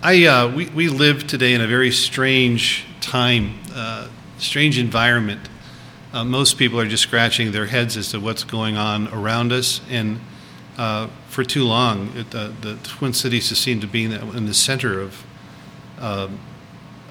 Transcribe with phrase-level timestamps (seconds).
[0.00, 4.06] I, uh, we, we live today in a very strange time, uh,
[4.38, 5.48] strange environment.
[6.12, 9.80] Uh, most people are just scratching their heads as to what's going on around us.
[9.90, 10.20] And
[10.76, 14.36] uh, for too long, it, uh, the Twin Cities has seemed to be in the,
[14.36, 15.24] in the center of
[15.98, 16.30] a,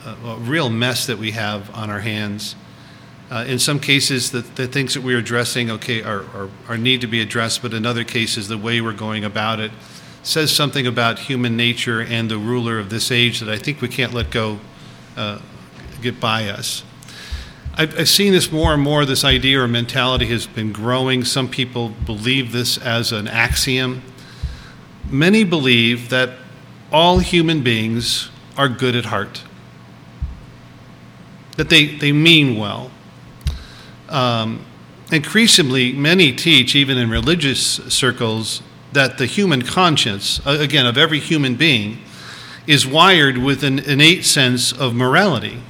[0.05, 2.55] a real mess that we have on our hands.
[3.29, 7.01] Uh, in some cases, the, the things that we're addressing, okay, are, are, are need
[7.01, 9.71] to be addressed, but in other cases, the way we're going about it
[10.27, 13.87] says something about human nature and the ruler of this age that I think we
[13.87, 14.59] can't let go,
[15.15, 15.39] uh,
[16.01, 16.83] get by us.
[17.75, 19.05] I've, I've seen this more and more.
[19.05, 21.23] This idea or mentality has been growing.
[21.23, 24.01] Some people believe this as an axiom.
[25.09, 26.31] Many believe that
[26.91, 29.43] all human beings are good at heart,
[31.55, 32.91] that they, they mean well.
[34.09, 34.65] Um,
[35.09, 38.61] increasingly, many teach, even in religious circles,
[38.93, 41.99] that the human conscience, again, of every human being,
[42.65, 45.61] is wired with an innate sense of morality.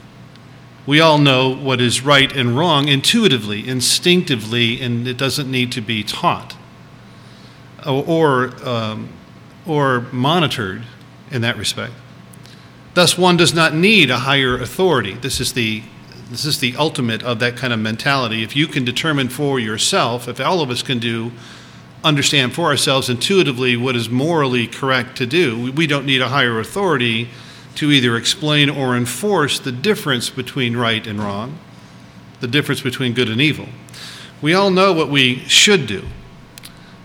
[0.85, 5.81] We all know what is right and wrong intuitively, instinctively, and it doesn't need to
[5.81, 6.55] be taught
[7.85, 9.09] or, um,
[9.65, 10.83] or monitored
[11.29, 11.93] in that respect.
[12.93, 15.13] Thus, one does not need a higher authority.
[15.13, 15.83] This is the
[16.29, 18.43] this is the ultimate of that kind of mentality.
[18.43, 21.31] If you can determine for yourself, if all of us can do,
[22.03, 26.59] understand for ourselves intuitively what is morally correct to do, we don't need a higher
[26.59, 27.29] authority
[27.75, 31.59] to either explain or enforce the difference between right and wrong,
[32.39, 33.67] the difference between good and evil.
[34.41, 36.05] We all know what we should do.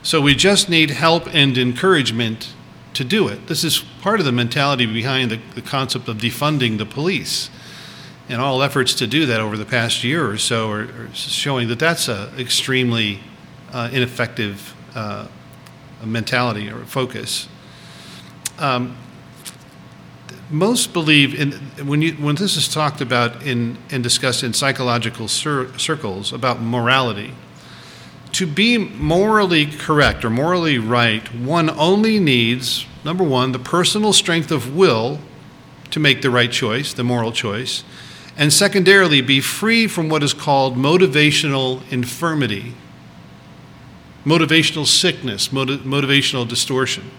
[0.02, 2.52] So we just need help and encouragement
[2.94, 3.46] to do it.
[3.46, 7.50] This is part of the mentality behind the, the concept of defunding the police
[8.28, 11.68] and all efforts to do that over the past year or so are, are showing
[11.68, 13.20] that that's an extremely
[13.72, 15.26] uh, ineffective uh,
[16.04, 17.48] mentality or focus.
[18.58, 18.96] Um,
[20.50, 21.52] most believe in
[21.86, 26.60] when you when this is talked about in and discussed in psychological cir- circles about
[26.60, 27.32] morality.
[28.32, 34.50] To be morally correct or morally right, one only needs number one the personal strength
[34.50, 35.20] of will
[35.90, 37.84] to make the right choice, the moral choice,
[38.36, 42.74] and secondarily, be free from what is called motivational infirmity,
[44.24, 47.10] motivational sickness, motiv- motivational distortion.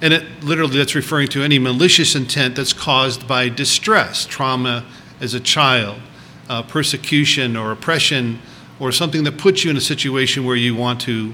[0.00, 4.84] And it literally that's referring to any malicious intent that's caused by distress, trauma
[5.20, 6.00] as a child,
[6.48, 8.40] uh, persecution or oppression,
[8.78, 11.32] or something that puts you in a situation where you want to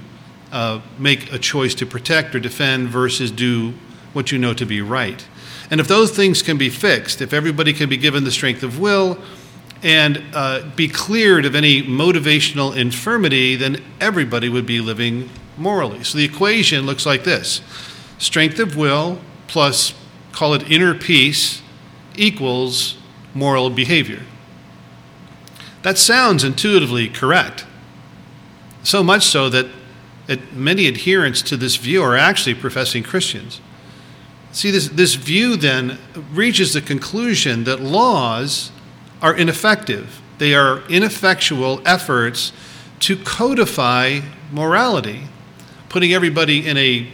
[0.51, 3.73] uh, make a choice to protect or defend versus do
[4.13, 5.25] what you know to be right.
[5.69, 8.79] And if those things can be fixed, if everybody can be given the strength of
[8.79, 9.17] will
[9.83, 16.03] and uh, be cleared of any motivational infirmity, then everybody would be living morally.
[16.03, 17.61] So the equation looks like this
[18.17, 19.93] strength of will plus,
[20.31, 21.61] call it inner peace,
[22.15, 22.97] equals
[23.33, 24.21] moral behavior.
[25.83, 27.65] That sounds intuitively correct.
[28.83, 29.67] So much so that
[30.53, 33.61] many adherents to this view are actually professing Christians.
[34.51, 35.97] See, this, this view then
[36.31, 38.71] reaches the conclusion that laws
[39.23, 40.21] are ineffective.
[40.37, 42.53] They are ineffectual efforts
[42.99, 44.19] to codify
[44.51, 45.23] morality,
[45.89, 47.07] putting everybody in a,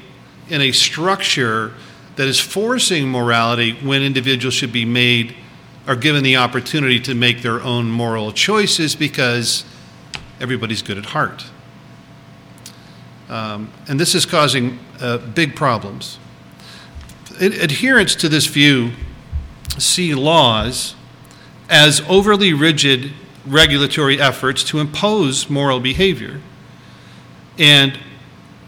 [0.50, 1.74] in a structure
[2.18, 5.34] that is forcing morality when individuals should be made
[5.88, 9.64] or given the opportunity to make their own moral choices because
[10.42, 11.46] everybody's good at heart.
[13.30, 16.20] Um, and this is causing uh, big problems
[17.40, 18.92] Adherence to this view
[19.78, 20.96] see laws
[21.70, 23.14] as overly rigid
[23.46, 26.42] regulatory efforts to impose moral behavior.
[27.58, 28.00] And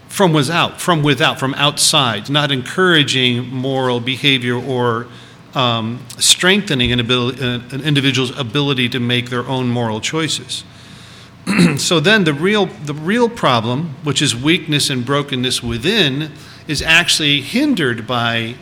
[0.08, 5.06] from without from without from outside not encouraging moral behavior or
[5.54, 10.64] um, strengthening an, ability, an individual's ability to make their own moral choices.
[11.78, 16.32] So then the real the real problem which is weakness and brokenness within
[16.68, 18.54] is actually hindered by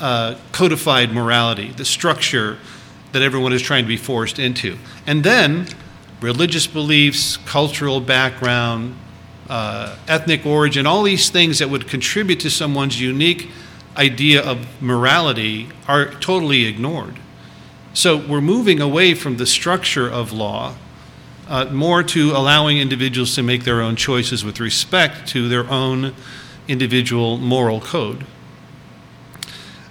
[0.00, 2.58] uh, codified morality, the structure
[3.14, 4.76] that everyone is trying to be forced into.
[5.06, 5.68] And then
[6.20, 8.96] religious beliefs, cultural background,
[9.48, 13.50] uh, ethnic origin, all these things that would contribute to someone's unique
[13.96, 17.20] idea of morality are totally ignored.
[17.92, 20.74] So we're moving away from the structure of law
[21.46, 26.14] uh, more to allowing individuals to make their own choices with respect to their own
[26.66, 28.26] individual moral code.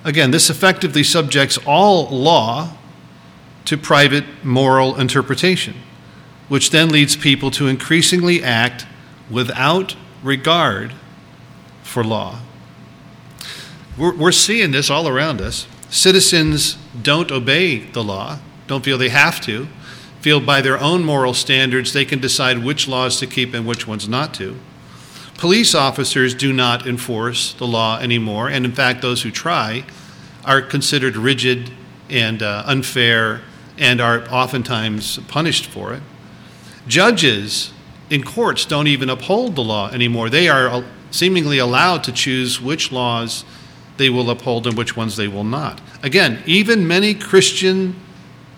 [0.03, 2.75] Again, this effectively subjects all law
[3.65, 5.75] to private moral interpretation,
[6.49, 8.85] which then leads people to increasingly act
[9.29, 10.93] without regard
[11.83, 12.39] for law.
[13.97, 15.67] We're, we're seeing this all around us.
[15.89, 19.67] Citizens don't obey the law, don't feel they have to,
[20.21, 23.87] feel by their own moral standards they can decide which laws to keep and which
[23.87, 24.57] ones not to.
[25.37, 29.83] Police officers do not enforce the law anymore, and in fact, those who try
[30.45, 31.71] are considered rigid
[32.09, 33.41] and uh, unfair
[33.77, 36.03] and are oftentimes punished for it.
[36.87, 37.71] Judges
[38.09, 40.29] in courts don't even uphold the law anymore.
[40.29, 43.45] They are uh, seemingly allowed to choose which laws
[43.97, 45.79] they will uphold and which ones they will not.
[46.01, 47.95] Again, even many Christian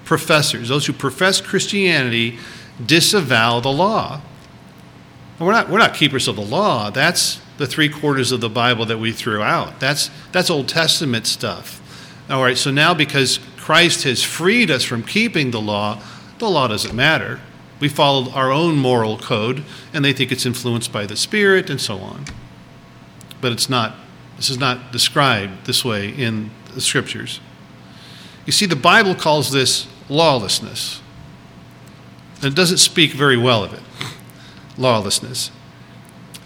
[0.05, 2.37] professors, those who profess Christianity,
[2.83, 4.21] disavow the law.
[5.39, 6.89] We're not, we're not keepers of the law.
[6.89, 9.79] That's the three quarters of the Bible that we threw out.
[9.79, 11.81] That's, that's Old Testament stuff.
[12.29, 15.99] All right, so now because Christ has freed us from keeping the law,
[16.37, 17.39] the law doesn't matter.
[17.79, 21.81] We follow our own moral code, and they think it's influenced by the Spirit and
[21.81, 22.25] so on.
[23.41, 23.95] But it's not,
[24.37, 27.39] this is not described this way in the Scriptures.
[28.45, 31.01] You see, the Bible calls this lawlessness.
[32.43, 33.81] And it doesn't speak very well of it
[34.77, 35.49] lawlessness.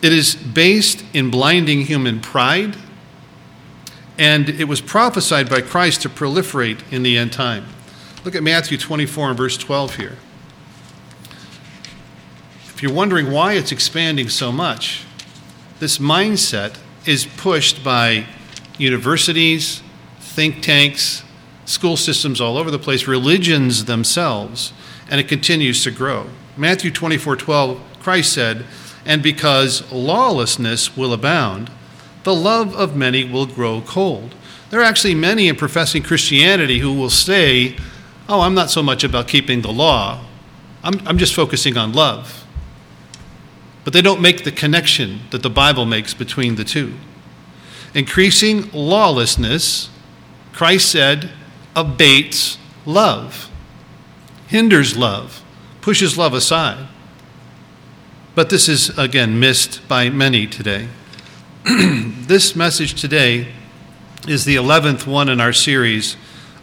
[0.02, 2.78] It is based in blinding human pride,
[4.20, 7.66] and it was prophesied by Christ to proliferate in the end time.
[8.26, 10.18] Look at Matthew 24 and verse 12 here.
[12.66, 15.06] If you're wondering why it's expanding so much,
[15.80, 18.26] this mindset is pushed by
[18.78, 19.82] universities,
[20.20, 21.24] think tanks,
[21.64, 24.74] school systems all over the place, religions themselves,
[25.10, 26.28] and it continues to grow.
[26.58, 28.66] Matthew 24 12, Christ said,
[29.06, 31.72] And because lawlessness will abound,
[32.30, 34.36] the love of many will grow cold.
[34.70, 37.76] There are actually many in professing Christianity who will say,
[38.28, 40.24] Oh, I'm not so much about keeping the law,
[40.84, 42.46] I'm, I'm just focusing on love.
[43.84, 46.94] But they don't make the connection that the Bible makes between the two.
[47.96, 49.90] Increasing lawlessness,
[50.54, 51.32] Christ said,
[51.76, 53.50] abates love,
[54.46, 55.44] hinders love,
[55.82, 56.88] pushes love aside.
[58.36, 60.90] But this is, again, missed by many today.
[61.66, 63.50] this message today
[64.30, 66.16] is the 11th one in our series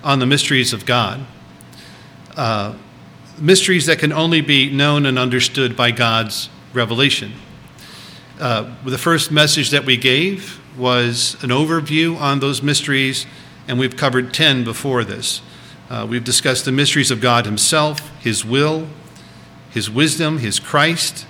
[0.02, 1.26] on the mysteries of God.
[2.34, 2.74] Uh,
[3.38, 7.34] mysteries that can only be known and understood by God's revelation.
[8.40, 13.26] Uh, the first message that we gave was an overview on those mysteries
[13.68, 15.42] and we've covered 10 before this.
[15.90, 18.86] Uh, we've discussed the mysteries of God Himself, His will,
[19.70, 21.26] His wisdom, His Christ,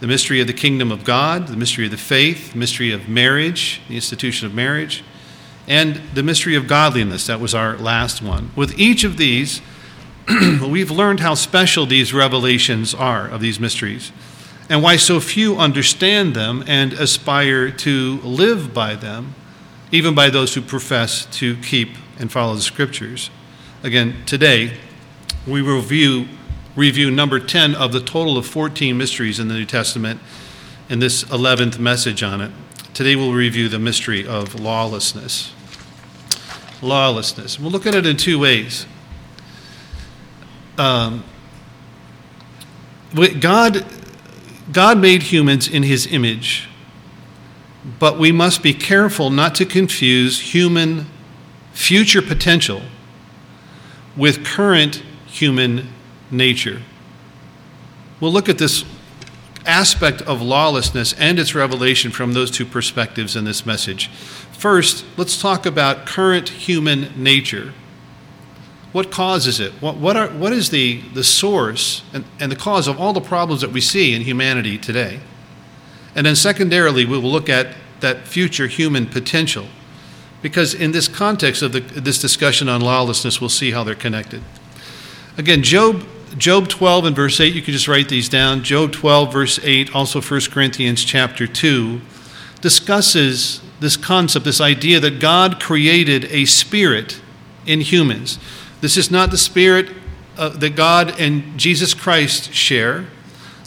[0.00, 3.08] the mystery of the kingdom of God, the mystery of the faith, the mystery of
[3.08, 5.04] marriage, the institution of marriage,
[5.66, 7.26] and the mystery of godliness.
[7.26, 8.50] That was our last one.
[8.54, 9.60] With each of these,
[10.66, 14.12] we've learned how special these revelations are of these mysteries
[14.68, 19.34] and why so few understand them and aspire to live by them
[19.92, 23.30] even by those who profess to keep and follow the scriptures.
[23.82, 24.78] Again, today
[25.46, 26.26] we review
[26.76, 30.20] review number 10 of the total of 14 mysteries in the New Testament
[30.88, 32.50] in this 11th message on it.
[32.92, 35.52] Today we'll review the mystery of lawlessness.
[36.82, 37.58] Lawlessness.
[37.58, 38.86] We'll look at it in two ways.
[40.76, 41.24] Um,
[43.40, 43.86] God,
[44.72, 46.68] God made humans in his image
[47.98, 51.06] but we must be careful not to confuse human
[51.72, 52.82] future potential
[54.16, 55.88] with current human
[56.36, 56.82] nature.
[58.20, 58.84] We'll look at this
[59.66, 64.08] aspect of lawlessness and its revelation from those two perspectives in this message.
[64.52, 67.72] First, let's talk about current human nature.
[68.92, 69.72] What causes it?
[69.74, 73.20] What, what, are, what is the, the source and, and the cause of all the
[73.20, 75.20] problems that we see in humanity today?
[76.14, 79.66] And then, secondarily, we will look at that future human potential.
[80.42, 84.42] Because in this context of the, this discussion on lawlessness, we'll see how they're connected.
[85.36, 88.64] Again, Job, Job 12 and verse 8, you can just write these down.
[88.64, 92.00] Job 12, verse 8, also 1 Corinthians chapter 2,
[92.60, 97.20] discusses this concept, this idea that God created a spirit
[97.66, 98.38] in humans.
[98.80, 99.90] This is not the spirit
[100.36, 103.06] uh, that God and Jesus Christ share.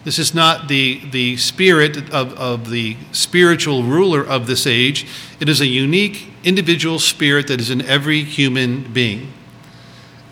[0.03, 5.07] This is not the, the spirit of, of the spiritual ruler of this age.
[5.39, 9.33] It is a unique individual spirit that is in every human being.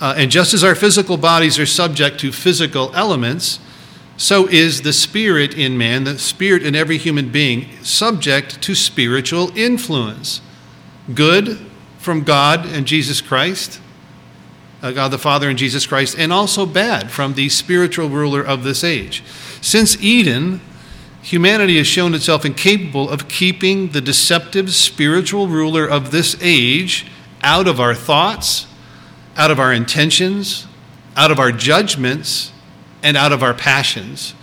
[0.06, 3.60] Uh, and just as our physical bodies are subject to physical elements,
[4.18, 9.50] so is the spirit in man, the spirit in every human being, subject to spiritual
[9.58, 10.42] influence.
[11.12, 11.58] Good
[11.98, 13.82] from God and Jesus Christ,
[14.84, 18.64] uh, God the Father and Jesus Christ, and also bad from the spiritual ruler of
[18.64, 19.24] this age.
[19.60, 20.62] Since Eden,
[21.24, 27.08] humanity has shown itself incapable of keeping the deceptive spiritual ruler of this age
[27.42, 28.68] out of our thoughts,
[29.36, 30.68] out of our intentions,
[31.15, 32.51] out of our judgments,
[33.04, 34.34] and out of our passions.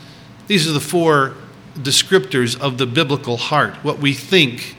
[0.47, 1.35] These are the four
[1.75, 4.77] descriptors of the biblical heart what we think,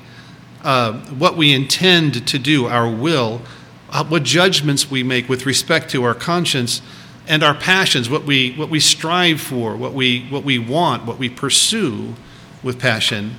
[0.64, 3.42] uh, what we intend to do, our will,
[3.90, 6.82] uh, what judgments we make with respect to our conscience
[7.28, 11.18] and our passions, what we, what we strive for, what we, what we want, what
[11.18, 12.14] we pursue
[12.62, 13.36] with passion.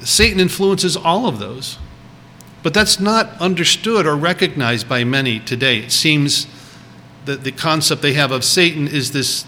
[0.00, 1.78] Satan influences all of those.
[2.64, 5.80] But that's not understood or recognized by many today.
[5.80, 6.46] It seems
[7.26, 9.44] that the concept they have of Satan is this,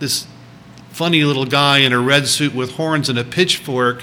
[0.00, 0.26] this
[0.90, 4.02] funny little guy in a red suit with horns and a pitchfork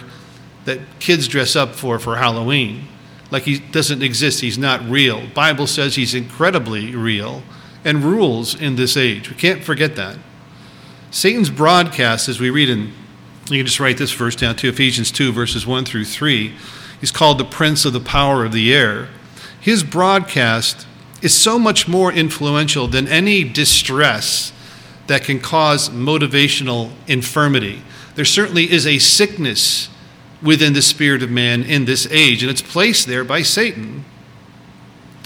[0.64, 2.88] that kids dress up for for Halloween.
[3.32, 5.28] Like he doesn't exist, he's not real.
[5.28, 7.44] Bible says he's incredibly real
[7.84, 9.30] and rules in this age.
[9.30, 10.18] We can't forget that.
[11.12, 12.94] Satan's broadcast, as we read in,
[13.50, 16.54] you can just write this verse down to Ephesians 2, verses 1 through 3
[17.04, 19.10] He's called the prince of the power of the air.
[19.60, 20.88] His broadcast
[21.22, 24.54] is so much more influential than any distress
[25.08, 27.82] that can cause motivational infirmity.
[28.16, 29.90] There certainly is a sickness
[30.42, 34.06] within the spirit of man in this age, and it's placed there by Satan.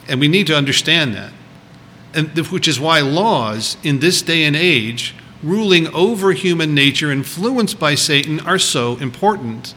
[0.07, 1.31] And we need to understand that.
[2.12, 7.77] And which is why laws in this day and age, ruling over human nature, influenced
[7.77, 9.75] by Satan, are so important.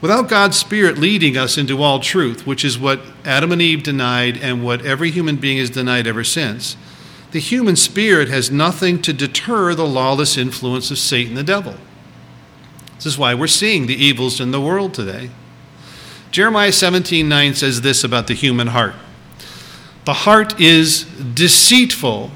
[0.00, 4.36] Without God's Spirit leading us into all truth, which is what Adam and Eve denied
[4.36, 6.76] and what every human being has denied ever since,
[7.32, 11.74] the human spirit has nothing to deter the lawless influence of Satan the devil.
[12.94, 15.30] This is why we're seeing the evils in the world today.
[16.30, 18.94] Jeremiah 17:9 says this about the human heart.
[20.04, 22.30] The heart is deceitful.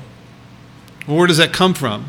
[1.07, 2.07] Where does that come from?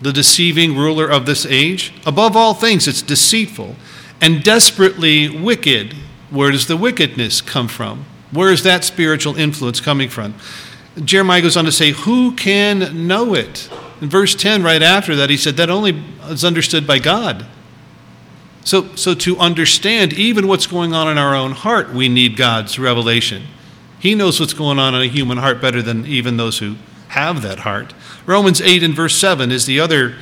[0.00, 1.92] The deceiving ruler of this age?
[2.04, 3.76] Above all things, it's deceitful
[4.20, 5.94] and desperately wicked.
[6.30, 8.06] Where does the wickedness come from?
[8.30, 10.34] Where is that spiritual influence coming from?
[11.04, 13.68] Jeremiah goes on to say, Who can know it?
[14.00, 17.46] In verse 10, right after that, he said, That only is understood by God.
[18.64, 22.78] So, so to understand even what's going on in our own heart, we need God's
[22.78, 23.44] revelation.
[23.98, 26.76] He knows what's going on in a human heart better than even those who
[27.08, 27.94] have that heart.
[28.26, 30.16] Romans 8 and verse 7 is the other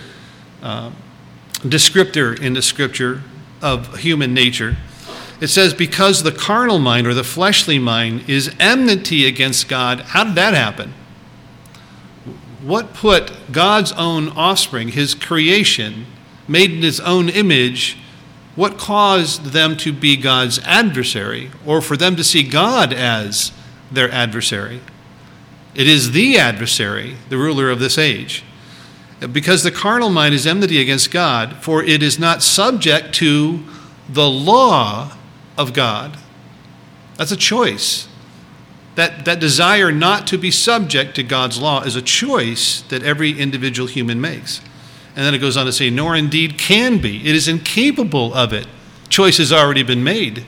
[0.62, 0.90] uh,
[1.62, 3.22] descriptor in the scripture
[3.64, 4.76] of human nature.
[5.40, 10.00] It says, because the carnal mind or the fleshly mind is enmity against God.
[10.00, 10.92] How did that happen?
[12.62, 16.06] What put God's own offspring, his creation,
[16.47, 17.99] made in his own image,
[18.54, 23.50] what caused them to be God's adversary or for them to see God as
[23.90, 24.80] their adversary?
[25.75, 28.44] It is the adversary, the ruler of this age
[29.33, 33.64] because the carnal mind is enmity against God, for it is not subject to
[34.09, 35.12] the law
[35.56, 36.16] of God.
[37.16, 38.09] That's a choice.
[38.97, 43.38] That, that desire not to be subject to God's law is a choice that every
[43.38, 44.61] individual human makes.
[45.16, 47.18] And then it goes on to say, nor indeed can be.
[47.28, 48.66] It is incapable of it.
[49.09, 50.44] Choice has already been made.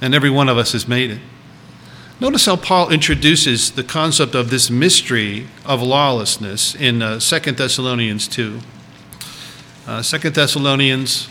[0.00, 1.20] And every one of us has made it.
[2.20, 8.28] Notice how Paul introduces the concept of this mystery of lawlessness in uh, 2 Thessalonians
[8.28, 8.60] 2.
[9.84, 11.28] Uh, 2 Thessalonians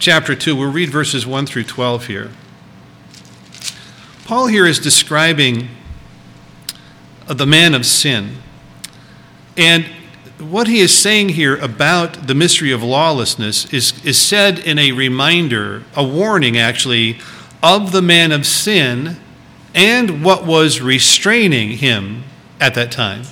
[0.00, 2.32] chapter 2, we'll read verses 1 through 12 here.
[4.24, 5.68] Paul here is describing
[7.28, 8.38] uh, the man of sin.
[9.56, 9.86] And
[10.40, 14.90] what he is saying here about the mystery of lawlessness is, is said in a
[14.90, 17.20] reminder, a warning actually,
[17.62, 19.18] of the man of sin
[19.76, 22.24] and what was restraining him
[22.58, 23.22] at that time.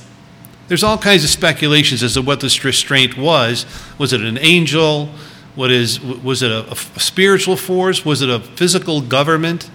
[0.68, 3.66] There's all kinds of speculations as to what this restraint was.
[3.98, 5.08] Was it an angel?
[5.54, 8.04] What is, was it a, a spiritual force?
[8.04, 9.70] Was it a physical government?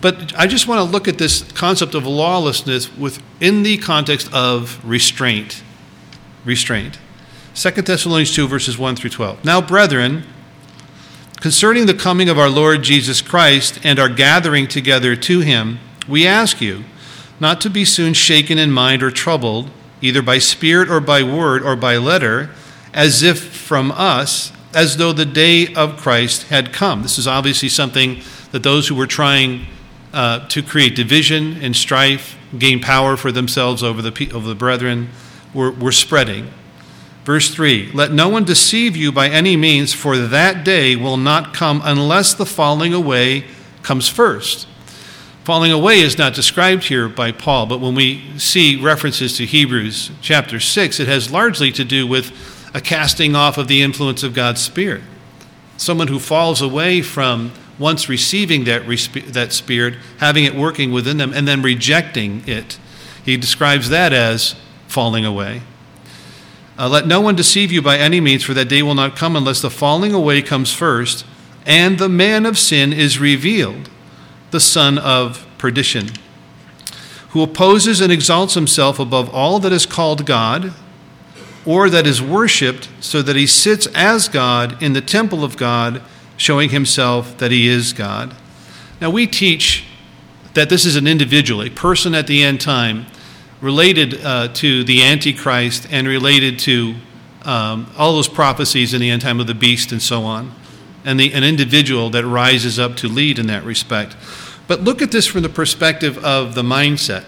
[0.00, 4.80] But I just want to look at this concept of lawlessness within the context of
[4.84, 5.62] restraint.
[6.44, 6.98] Restraint.
[7.54, 9.44] 2 Thessalonians 2, verses 1 through 12.
[9.44, 10.24] Now, brethren,
[11.40, 16.26] concerning the coming of our Lord Jesus Christ and our gathering together to him, we
[16.26, 16.84] ask you
[17.40, 21.62] not to be soon shaken in mind or troubled, either by spirit or by word
[21.62, 22.50] or by letter,
[22.92, 27.02] as if from us, as though the day of Christ had come.
[27.02, 28.20] This is obviously something
[28.52, 29.66] that those who were trying
[30.12, 35.08] uh, to create division and strife, gain power for themselves over the, over the brethren,
[35.52, 36.50] were, were spreading.
[37.24, 41.52] Verse 3 Let no one deceive you by any means, for that day will not
[41.52, 43.44] come unless the falling away
[43.82, 44.66] comes first.
[45.48, 50.10] Falling away is not described here by Paul, but when we see references to Hebrews
[50.20, 52.32] chapter 6, it has largely to do with
[52.74, 55.00] a casting off of the influence of God's Spirit.
[55.78, 58.82] Someone who falls away from once receiving that,
[59.28, 62.78] that Spirit, having it working within them, and then rejecting it.
[63.24, 64.54] He describes that as
[64.86, 65.62] falling away.
[66.78, 69.34] Uh, Let no one deceive you by any means, for that day will not come
[69.34, 71.24] unless the falling away comes first,
[71.64, 73.88] and the man of sin is revealed,
[74.50, 76.08] the son of perdition,
[77.30, 80.72] who opposes and exalts himself above all that is called God
[81.66, 86.00] or that is worshiped, so that he sits as God in the temple of God,
[86.38, 88.34] showing himself that he is God.
[89.00, 89.84] Now, we teach
[90.54, 93.06] that this is an individual, a person at the end time,
[93.60, 96.94] related uh, to the Antichrist and related to
[97.42, 100.54] um, all those prophecies in the end time of the beast and so on,
[101.08, 104.14] and the, an individual that rises up to lead in that respect.
[104.66, 107.24] But look at this from the perspective of the mindset.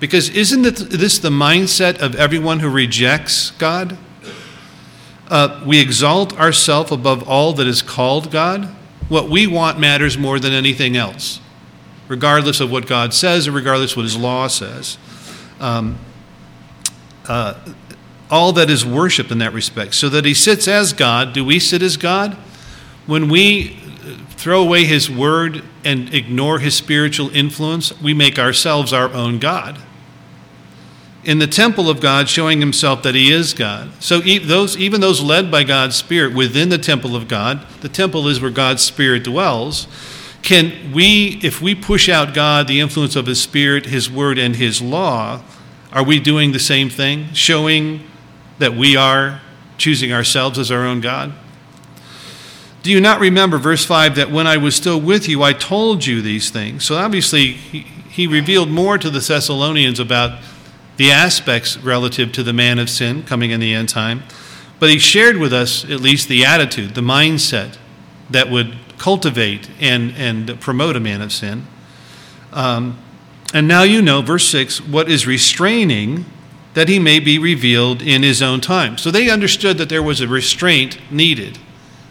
[0.00, 3.96] Because isn't this the mindset of everyone who rejects God?
[5.28, 8.64] Uh, we exalt ourselves above all that is called God.
[9.08, 11.40] What we want matters more than anything else,
[12.08, 14.98] regardless of what God says or regardless what His law says.
[15.60, 16.00] Um,
[17.28, 17.54] uh,
[18.28, 19.94] all that is worship in that respect.
[19.94, 21.32] So that He sits as God.
[21.32, 22.36] Do we sit as God?
[23.08, 23.76] When we
[24.36, 29.82] throw away His word and ignore His spiritual influence, we make ourselves our own God
[31.28, 33.90] in the temple of God, showing himself that he is God.
[34.02, 38.28] So those, even those led by God's Spirit within the temple of God, the temple
[38.28, 39.88] is where God's Spirit dwells.
[40.40, 44.56] Can we, if we push out God, the influence of his Spirit, his word, and
[44.56, 45.42] his law,
[45.92, 47.32] are we doing the same thing?
[47.34, 48.04] Showing
[48.58, 49.42] that we are
[49.76, 51.34] choosing ourselves as our own God?
[52.88, 56.06] Do you not remember, verse 5, that when I was still with you, I told
[56.06, 56.86] you these things?
[56.86, 60.40] So obviously, he, he revealed more to the Thessalonians about
[60.96, 64.22] the aspects relative to the man of sin coming in the end time,
[64.80, 67.76] but he shared with us at least the attitude, the mindset
[68.30, 71.66] that would cultivate and, and promote a man of sin.
[72.54, 72.96] Um,
[73.52, 76.24] and now you know, verse 6, what is restraining
[76.72, 78.96] that he may be revealed in his own time.
[78.96, 81.58] So they understood that there was a restraint needed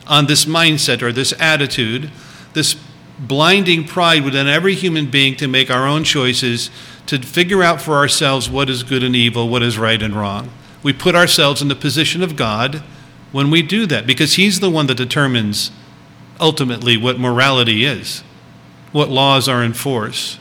[0.07, 2.11] on this mindset or this attitude,
[2.53, 2.75] this
[3.19, 6.69] blinding pride within every human being to make our own choices
[7.07, 10.49] to figure out for ourselves what is good and evil, what is right and wrong.
[10.83, 12.83] We put ourselves in the position of God
[13.31, 15.71] when we do that because He's the one that determines
[16.39, 18.21] ultimately what morality is,
[18.91, 20.37] what laws are in force,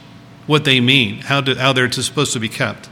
[0.47, 2.89] what they mean, how, how they're supposed to be kept.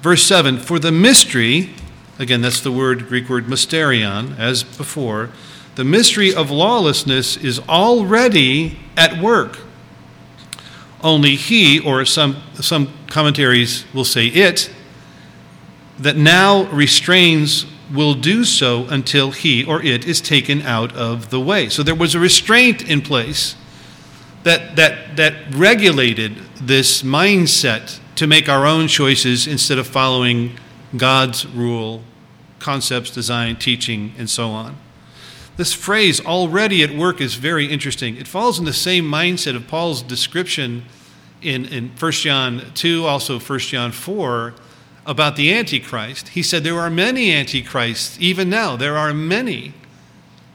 [0.00, 1.70] Verse 7 For the mystery,
[2.18, 5.30] again, that's the word, Greek word mysterion, as before,
[5.74, 9.58] the mystery of lawlessness is already at work.
[11.02, 14.70] Only he, or some, some commentaries will say it,
[15.98, 21.40] that now restrains will do so until he or it is taken out of the
[21.40, 21.68] way.
[21.68, 23.56] So there was a restraint in place
[24.44, 30.58] that, that, that regulated this mindset to make our own choices instead of following
[30.96, 32.02] God's rule,
[32.58, 34.76] concepts, design, teaching, and so on.
[35.56, 38.16] This phrase, already at work, is very interesting.
[38.16, 40.84] It falls in the same mindset of Paul's description
[41.42, 44.54] in, in 1 John 2, also 1 John 4,
[45.04, 46.28] about the Antichrist.
[46.28, 48.76] He said there are many Antichrists, even now.
[48.76, 49.74] There are many.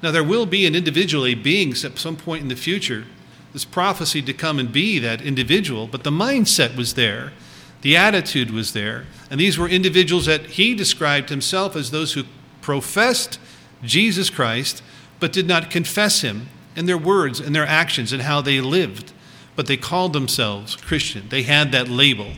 [0.02, 3.06] Now, there will be an individual, a being, at some point in the future,
[3.54, 7.34] this prophecy to come and be that individual, but the mindset was there,
[7.82, 12.24] the attitude was there, and these were individuals that he described himself as those who
[12.62, 13.40] professed
[13.84, 14.82] Jesus Christ,
[15.20, 19.14] but did not confess him in their words and their actions and how they lived.
[19.56, 21.30] But they called themselves Christian.
[21.30, 22.34] They had that label.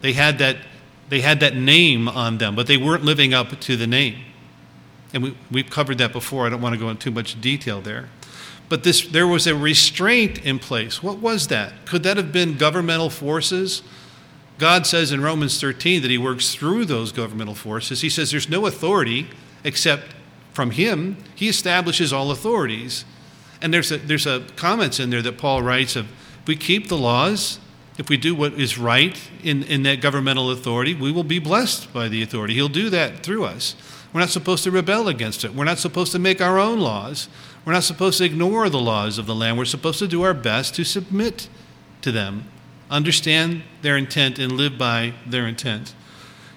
[0.00, 0.56] They had that,
[1.08, 4.16] they had that name on them, but they weren't living up to the name.
[5.12, 6.46] And we, we've covered that before.
[6.46, 8.08] I don't want to go into too much detail there.
[8.68, 11.02] But this, there was a restraint in place.
[11.02, 11.86] What was that?
[11.86, 13.82] Could that have been governmental forces?
[14.58, 18.00] God says in Romans 13 that He works through those governmental forces.
[18.00, 19.28] He says there's no authority
[19.62, 20.14] except
[20.54, 23.04] from him, he establishes all authorities.
[23.60, 26.06] And there's a, there's a comments in there that Paul writes of
[26.42, 27.58] if we keep the laws,
[27.98, 31.92] if we do what is right in, in that governmental authority, we will be blessed
[31.92, 32.54] by the authority.
[32.54, 33.74] He'll do that through us.
[34.12, 35.54] We're not supposed to rebel against it.
[35.54, 37.28] We're not supposed to make our own laws.
[37.64, 39.58] We're not supposed to ignore the laws of the land.
[39.58, 41.48] We're supposed to do our best to submit
[42.02, 42.44] to them,
[42.90, 45.94] understand their intent, and live by their intent.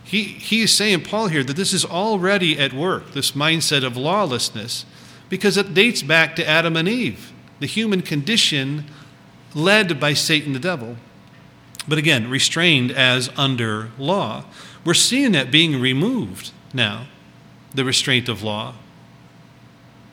[0.07, 3.97] He, he is saying, Paul, here, that this is already at work, this mindset of
[3.97, 4.85] lawlessness,
[5.27, 8.85] because it dates back to Adam and Eve, the human condition
[9.53, 10.95] led by Satan the devil.
[11.89, 14.45] But again, restrained as under law.
[14.85, 17.07] We're seeing that being removed now,
[17.75, 18.75] the restraint of law.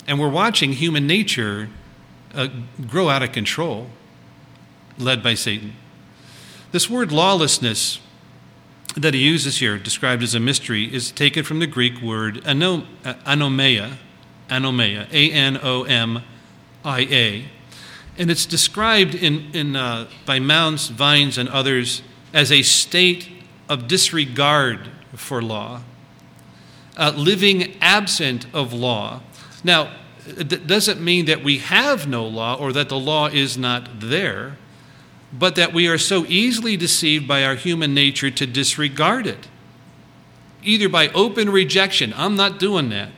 [0.08, 1.68] And we're watching human nature
[2.34, 2.48] uh,
[2.88, 3.90] grow out of control,
[4.98, 5.74] led by Satan.
[6.72, 8.00] This word lawlessness
[8.94, 12.86] that he uses here, described as a mystery, is taken from the Greek word anom-
[13.02, 13.96] anomia,
[14.48, 16.22] anomia, A N O M
[16.84, 17.44] I A.
[18.16, 22.02] And it's described in, in, uh, by Mounce, Vines, and others
[22.32, 23.28] as a state
[23.68, 25.82] of disregard for law,
[26.96, 29.20] uh, living absent of law.
[29.64, 29.92] Now,
[30.26, 34.56] it doesn't mean that we have no law or that the law is not there,
[35.36, 39.48] but that we are so easily deceived by our human nature to disregard it,
[40.62, 43.10] either by open rejection, I'm not doing that,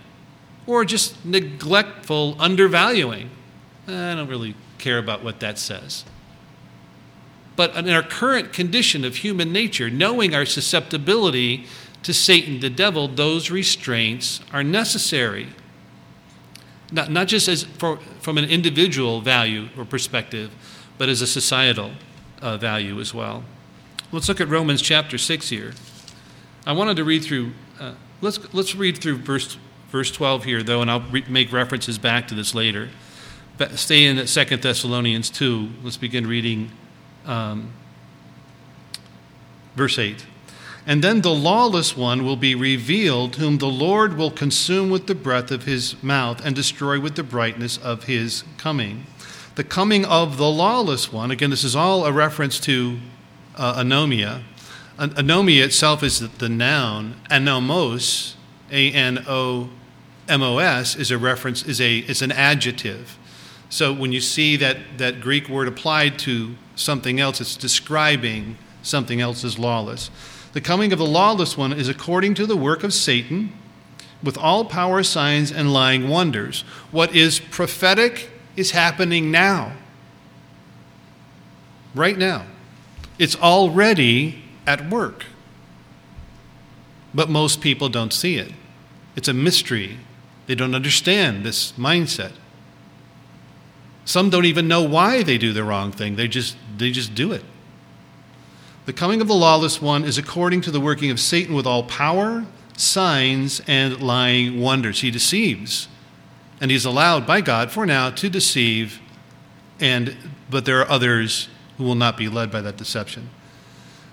[0.66, 3.30] or just neglectful undervaluing.
[3.86, 6.04] I don't really care about what that says.
[7.54, 11.66] But in our current condition of human nature, knowing our susceptibility
[12.02, 15.48] to Satan, the devil, those restraints are necessary.
[16.92, 20.50] Not, not just as for, from an individual value or perspective,
[20.98, 21.92] but as a societal
[22.40, 23.44] uh, value as well.
[24.12, 25.72] Let's look at Romans chapter 6 here.
[26.66, 29.58] I wanted to read through, uh, let's, let's read through verse,
[29.90, 32.88] verse 12 here, though, and I'll re- make references back to this later.
[33.58, 35.70] But stay in at 2 Thessalonians 2.
[35.82, 36.70] Let's begin reading
[37.24, 37.72] um,
[39.74, 40.26] verse 8.
[40.86, 45.16] And then the lawless one will be revealed, whom the Lord will consume with the
[45.16, 49.06] breath of his mouth and destroy with the brightness of his coming.
[49.56, 52.98] The coming of the lawless one, again, this is all a reference to
[53.56, 54.42] uh, anomia.
[54.98, 57.14] An- anomia itself is the noun.
[57.30, 58.34] Anomos,
[58.70, 59.70] A N O
[60.28, 63.16] M O S, is a reference, is, a, is an adjective.
[63.70, 69.22] So when you see that, that Greek word applied to something else, it's describing something
[69.22, 70.10] else as lawless.
[70.52, 73.54] The coming of the lawless one is according to the work of Satan,
[74.22, 76.60] with all power, signs, and lying wonders.
[76.90, 79.72] What is prophetic is happening now.
[81.94, 82.46] Right now.
[83.18, 85.24] It's already at work.
[87.14, 88.52] But most people don't see it.
[89.14, 89.98] It's a mystery.
[90.46, 92.32] They don't understand this mindset.
[94.04, 96.16] Some don't even know why they do the wrong thing.
[96.16, 97.42] They just they just do it.
[98.84, 101.82] The coming of the lawless one is according to the working of Satan with all
[101.82, 105.00] power, signs, and lying wonders.
[105.00, 105.88] He deceives.
[106.60, 109.00] And he's allowed by God for now to deceive,
[109.78, 110.16] and
[110.48, 113.28] but there are others who will not be led by that deception.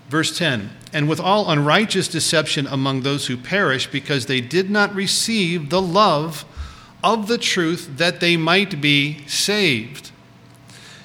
[0.08, 4.94] Verse 10 And with all unrighteous deception among those who perish, because they did not
[4.94, 6.44] receive the love
[7.02, 10.10] of the truth that they might be saved.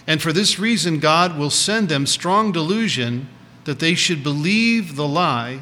[0.08, 3.28] And for this reason, God will send them strong delusion
[3.66, 5.62] that they should believe the lie,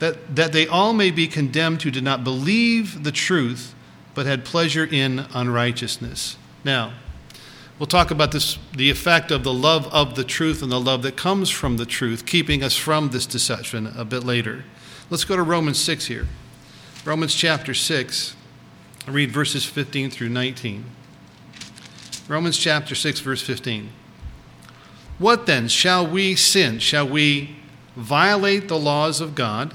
[0.00, 3.75] that, that they all may be condemned who did not believe the truth,
[4.16, 6.38] but had pleasure in unrighteousness.
[6.64, 6.94] Now,
[7.78, 11.02] we'll talk about this the effect of the love of the truth and the love
[11.02, 14.64] that comes from the truth, keeping us from this deception a bit later.
[15.10, 16.26] Let's go to Romans 6 here.
[17.04, 18.34] Romans chapter 6,
[19.06, 20.86] I'll read verses 15 through 19.
[22.26, 23.90] Romans chapter 6, verse 15.
[25.18, 25.68] What then?
[25.68, 26.78] Shall we sin?
[26.78, 27.56] Shall we
[27.94, 29.74] violate the laws of God?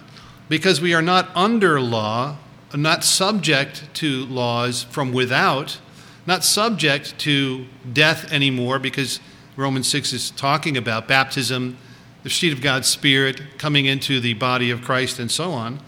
[0.49, 2.37] Because we are not under law,
[2.75, 5.79] not subject to laws from without,
[6.25, 9.19] not subject to death anymore, because
[9.55, 11.77] Romans 6 is talking about baptism,
[12.23, 15.79] the seed of God's Spirit coming into the body of Christ, and so on.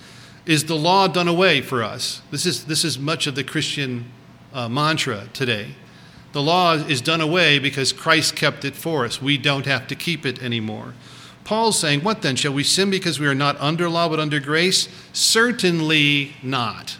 [0.45, 2.21] Is the law done away for us?
[2.31, 4.05] This is, this is much of the Christian
[4.53, 5.75] uh, mantra today.
[6.33, 9.21] The law is done away because Christ kept it for us.
[9.21, 10.93] We don't have to keep it anymore.
[11.43, 12.35] Paul's saying, What then?
[12.35, 14.87] Shall we sin because we are not under law but under grace?
[15.11, 16.97] Certainly not.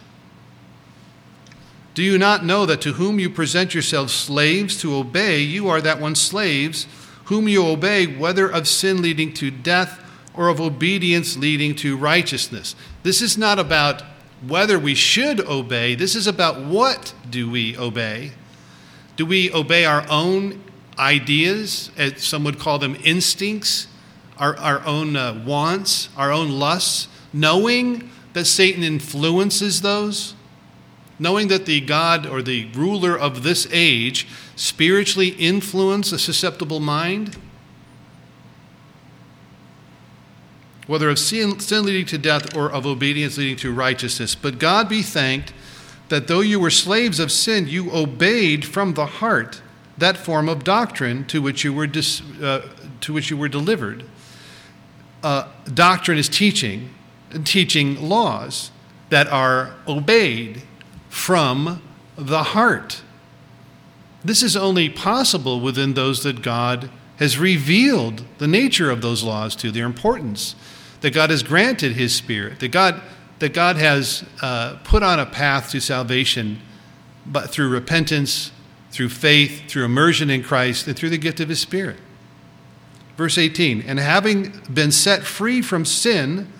[1.94, 5.80] Do you not know that to whom you present yourselves slaves to obey, you are
[5.80, 6.86] that one slaves,
[7.26, 10.00] whom you obey, whether of sin leading to death
[10.34, 12.74] or of obedience leading to righteousness?
[13.04, 14.02] This is not about
[14.46, 18.32] whether we should obey, this is about what do we obey.
[19.16, 20.60] Do we obey our own
[20.98, 23.86] ideas, as some would call them instincts,
[24.38, 30.34] our, our own uh, wants, our own lusts, knowing that Satan influences those?
[31.18, 37.36] Knowing that the God or the ruler of this age spiritually influence a susceptible mind?
[40.86, 44.34] Whether of sin, sin leading to death or of obedience leading to righteousness.
[44.34, 45.54] But God be thanked
[46.08, 49.62] that though you were slaves of sin, you obeyed from the heart
[49.96, 52.68] that form of doctrine to which you were, dis, uh,
[53.00, 54.04] to which you were delivered.
[55.24, 56.90] Uh, doctrine is teaching,
[57.44, 58.70] teaching laws
[59.08, 60.62] that are obeyed
[61.08, 61.80] from
[62.14, 63.00] the heart.
[64.22, 69.56] This is only possible within those that God has revealed the nature of those laws
[69.56, 70.56] to, their importance,
[71.00, 73.00] that God has granted His Spirit, that God,
[73.38, 76.60] that God has uh, put on a path to salvation
[77.24, 78.52] but through repentance,
[78.90, 81.96] through faith, through immersion in Christ, and through the gift of His Spirit.
[83.16, 86.52] Verse 18, and having been set free from sin,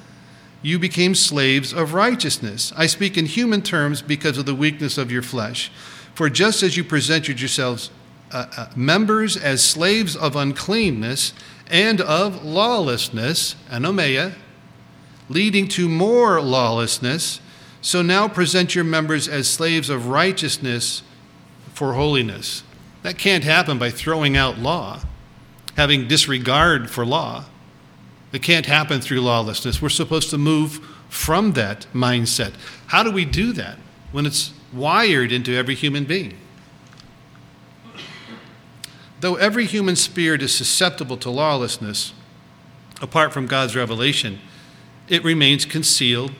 [0.62, 2.72] you became slaves of righteousness.
[2.76, 5.70] I speak in human terms because of the weakness of your flesh.
[6.14, 7.90] For just as you presented yourselves
[8.30, 11.32] uh, uh, members as slaves of uncleanness
[11.70, 14.34] and of lawlessness, anomia,
[15.28, 17.40] leading to more lawlessness,
[17.80, 21.02] so now present your members as slaves of righteousness
[21.74, 22.62] for holiness.
[23.02, 25.00] That can't happen by throwing out law,
[25.76, 27.44] having disregard for law.
[28.32, 29.80] It can't happen through lawlessness.
[29.80, 32.54] We're supposed to move from that mindset.
[32.88, 33.78] How do we do that
[34.12, 36.36] when it's wired into every human being?
[39.20, 42.12] Though every human spirit is susceptible to lawlessness,
[43.00, 44.40] apart from God's revelation,
[45.08, 46.32] it remains concealed,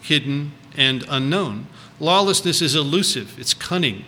[0.00, 1.66] hidden, and unknown.
[2.00, 4.04] Lawlessness is elusive, it's cunning,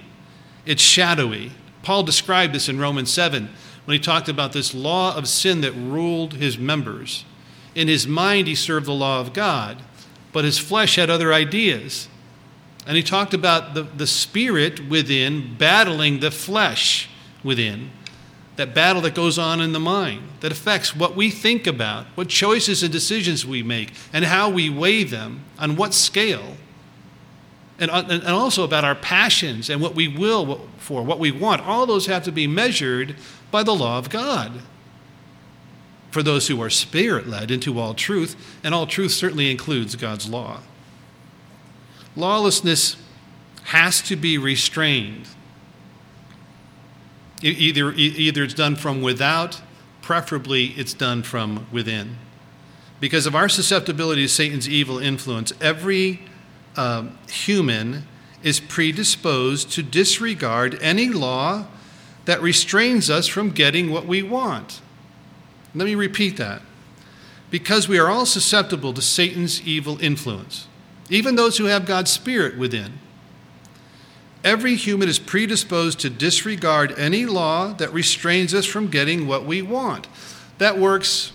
[0.67, 1.53] it's shadowy.
[1.83, 3.51] Paul described this in Romans 7
[3.85, 7.25] when he talked about this law of sin that ruled his members.
[7.75, 9.83] In his mind, he served the law of God,
[10.33, 12.09] but his flesh had other ideas.
[12.87, 17.09] And he talked about the, the spirit within battling the flesh
[17.43, 17.91] within.
[18.57, 22.29] That battle that goes on in the mind, that affects what we think about, what
[22.29, 26.57] choices and decisions we make, and how we weigh them, on what scale.
[27.81, 31.63] And, uh, and also about our passions and what we will for, what we want.
[31.63, 33.17] All those have to be measured
[33.55, 34.51] by the law of God
[36.11, 40.29] for those who are spirit led into all truth, and all truth certainly includes God's
[40.29, 40.59] law.
[42.17, 42.97] Lawlessness
[43.67, 45.29] has to be restrained.
[47.43, 49.63] Either, either it's done from without,
[50.03, 52.17] preferably it's done from within.
[52.99, 56.23] Because of our susceptibility to Satan's evil influence, every
[56.75, 58.09] uh, human
[58.43, 61.69] is predisposed to disregard any law
[62.25, 64.81] that restrains us from getting what we want.
[65.75, 66.63] Let me repeat that.
[67.51, 70.67] Because we are all susceptible to Satan's evil influence,
[71.11, 72.99] even those who have God's Spirit within.
[74.43, 79.63] Every human is predisposed to disregard any law that restrains us from getting what we
[79.63, 80.07] want.
[80.59, 81.33] That works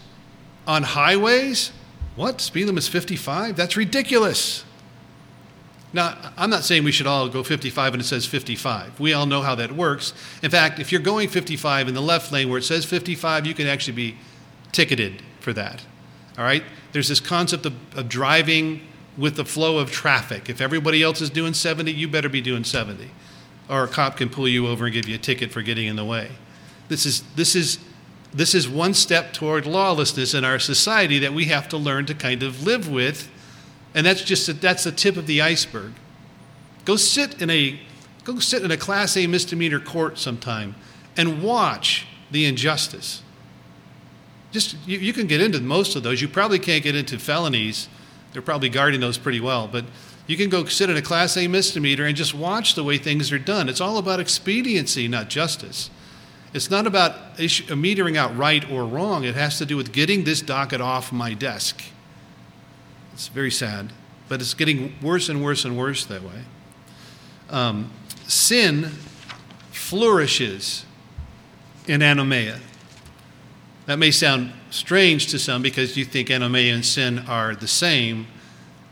[0.67, 1.71] on highways.
[2.15, 2.39] What?
[2.39, 3.56] Speed limit is 55?
[3.56, 4.63] That's ridiculous.
[5.91, 8.99] Now, I'm not saying we should all go 55 and it says 55.
[8.99, 10.13] We all know how that works.
[10.43, 13.56] In fact, if you're going 55 in the left lane where it says 55, you
[13.56, 14.17] can actually be
[14.71, 15.84] ticketed for that.
[16.38, 16.63] All right?
[16.91, 18.82] There's this concept of, of driving
[19.17, 20.49] with the flow of traffic.
[20.49, 23.10] If everybody else is doing 70, you better be doing 70.
[23.67, 25.95] Or a cop can pull you over and give you a ticket for getting in
[25.95, 26.32] the way.
[26.88, 27.80] This is, this is,
[28.34, 32.13] this is one step toward lawlessness in our society that we have to learn to
[32.13, 33.30] kind of live with.
[33.93, 35.93] And that's just a, that's the tip of the iceberg.
[36.86, 37.80] Go sit in a
[38.23, 40.75] go sit in a class A misdemeanor court sometime
[41.17, 43.23] and watch the injustice
[44.52, 46.21] just you, you can get into most of those.
[46.21, 47.88] You probably can't get into felonies.
[48.34, 49.86] They're probably guarding those pretty well, but
[50.28, 53.32] you can go sit in a class A misdemeanor and just watch the way things
[53.32, 53.67] are done.
[53.69, 55.89] It's all about expediency, not justice.
[56.54, 59.23] It's not about metering out right or wrong.
[59.23, 61.84] It has to do with getting this docket off my desk.
[63.19, 63.91] It's very sad,
[64.29, 66.43] but it's getting worse and worse and worse that way.
[67.49, 67.91] Um,
[68.27, 68.91] sin
[69.71, 70.86] flourishes
[71.86, 72.60] in anomia.
[73.88, 78.27] That may sound strange to some because you think anomia and sin are the same.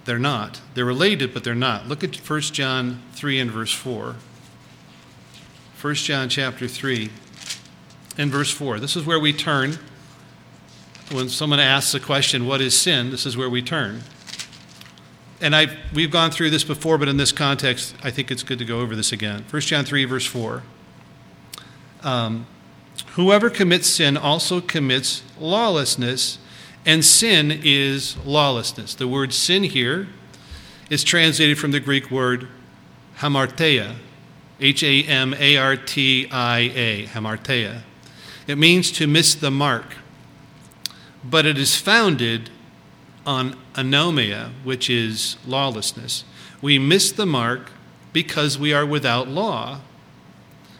[0.03, 0.59] They're not.
[0.73, 1.87] They're related, but they're not.
[1.87, 4.15] Look at 1 John 3 and verse 4.
[5.81, 7.09] 1 John chapter 3
[8.17, 8.81] and verse 4.
[8.81, 9.79] This is where we turn.
[11.13, 13.09] When someone asks the question, What is sin?
[13.09, 14.01] this is where we turn.
[15.39, 18.59] And I've, we've gone through this before, but in this context, I think it's good
[18.59, 19.45] to go over this again.
[19.49, 20.63] 1 John 3, verse 4.
[22.03, 22.47] Um,
[23.13, 26.39] Whoever commits sin also commits lawlessness,
[26.85, 28.95] and sin is lawlessness.
[28.95, 30.07] The word sin here
[30.89, 32.47] is translated from the Greek word
[33.17, 33.95] hamartia,
[34.59, 37.81] H A M A R T I A, hamartia.
[38.47, 39.97] It means to miss the mark,
[41.23, 42.49] but it is founded
[43.25, 46.25] on anomia, which is lawlessness.
[46.61, 47.71] We miss the mark
[48.11, 49.79] because we are without law.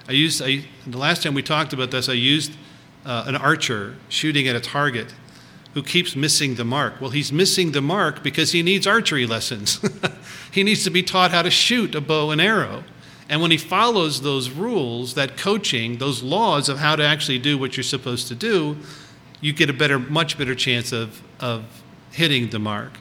[0.10, 2.54] I used, I, the last time we talked about this, I used
[3.06, 5.14] uh, an archer shooting at a target
[5.74, 7.00] who keeps missing the mark.
[7.00, 9.80] Well, he's missing the mark because he needs archery lessons.
[10.52, 12.84] he needs to be taught how to shoot a bow and arrow.
[13.30, 17.58] And when he follows those rules, that coaching, those laws of how to actually do
[17.58, 18.78] what you're supposed to do,
[19.42, 21.66] you get a better, much better chance of, of
[22.18, 22.94] hitting the mark.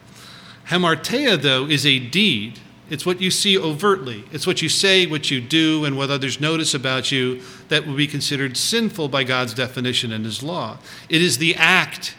[0.68, 2.61] Hamartia, though, is a deed.
[2.90, 4.24] It's what you see overtly.
[4.31, 7.96] It's what you say, what you do, and what others notice about you that would
[7.96, 10.79] be considered sinful by God's definition and His law.
[11.09, 12.14] It is the act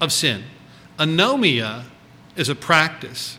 [0.00, 0.44] of sin.
[0.98, 1.84] Anomia
[2.36, 3.38] is a practice.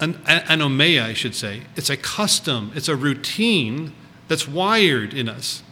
[0.00, 1.62] An, anomia, I should say.
[1.76, 3.92] It's a custom, it's a routine
[4.28, 5.62] that's wired in us.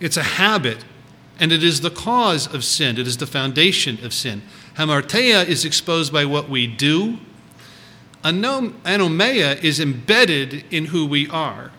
[0.00, 0.84] It's a habit,
[1.38, 2.98] and it is the cause of sin.
[2.98, 4.42] It is the foundation of sin.
[4.80, 7.18] Hamartia is exposed by what we do.
[8.24, 11.70] Anom- anomia is embedded in who we are.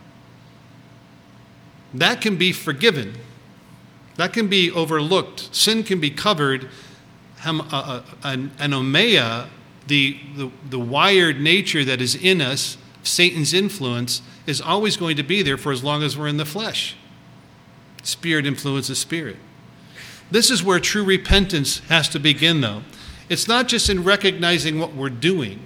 [1.96, 3.16] That can be forgiven.
[4.18, 5.50] That can be overlooked.
[5.52, 6.70] Sin can be covered.
[7.44, 8.02] Uh, uh,
[8.60, 9.50] anomia,
[9.88, 15.24] the, the, the wired nature that is in us, Satan's influence, is always going to
[15.24, 16.96] be there for as long as we're in the flesh.
[18.04, 19.38] Spirit influences spirit.
[20.32, 22.84] This is where true repentance has to begin, though.
[23.30, 25.60] It's not just in recognizing what we're doing,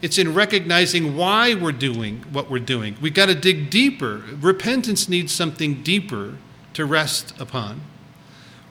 [0.00, 2.96] it's in recognizing why we're doing what we're doing.
[3.00, 4.22] We've got to dig deeper.
[4.40, 6.36] Repentance needs something deeper
[6.74, 7.80] to rest upon.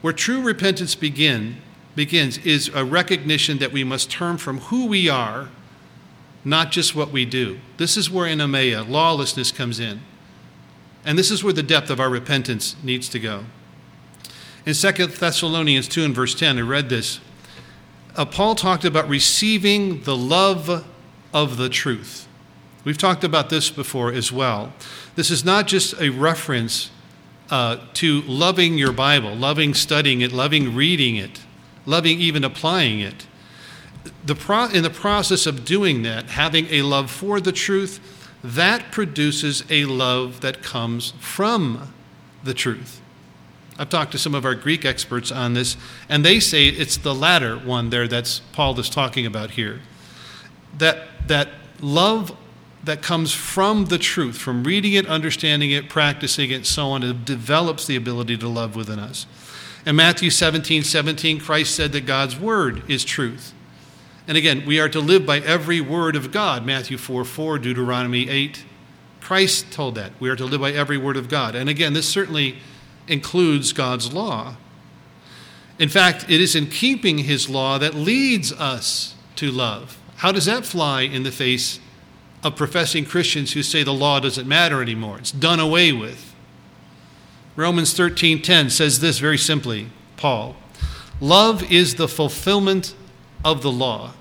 [0.01, 1.57] Where true repentance begin,
[1.95, 5.49] begins is a recognition that we must turn from who we are,
[6.45, 7.59] not just what we do.
[7.75, 9.99] This is where anomia, uh, lawlessness, comes in.
[11.03, 13.45] And this is where the depth of our repentance needs to go.
[14.67, 17.21] In 2 Thessalonians 2 and verse 10, I read this.
[18.17, 20.85] Uh, Paul talked about receiving the love
[21.33, 22.27] of the truth.
[22.83, 24.73] We've talked about this before as well.
[25.15, 26.91] This is not just a reference
[27.49, 31.39] uh, to loving your Bible, loving studying it, loving reading it,
[31.85, 33.25] loving even applying it.
[34.25, 38.01] The pro- in the process of doing that, having a love for the truth,
[38.43, 41.93] that produces a love that comes from
[42.43, 43.01] the truth.
[43.77, 45.77] I've talked to some of our Greek experts on this,
[46.09, 49.81] and they say it's the latter one there that's Paul is talking about here.
[50.77, 52.35] That, that love
[52.83, 57.25] that comes from the truth, from reading it, understanding it, practicing it, so on, it
[57.25, 59.25] develops the ability to love within us.
[59.85, 63.53] In Matthew 17 17, Christ said that God's word is truth.
[64.27, 66.65] And again, we are to live by every word of God.
[66.65, 68.65] Matthew 4 4, Deuteronomy 8.
[69.21, 70.11] Christ told that.
[70.19, 71.55] We are to live by every word of God.
[71.55, 72.57] And again, this certainly
[73.07, 74.55] includes God's law.
[75.79, 79.97] In fact, it is in keeping his law that leads us to love.
[80.17, 81.79] How does that fly in the face
[82.43, 85.19] of professing Christians who say the law doesn't matter anymore?
[85.19, 86.33] It's done away with.
[87.55, 90.55] Romans 13:10 says this very simply, Paul,
[91.19, 92.95] love is the fulfillment
[93.45, 94.13] of the law.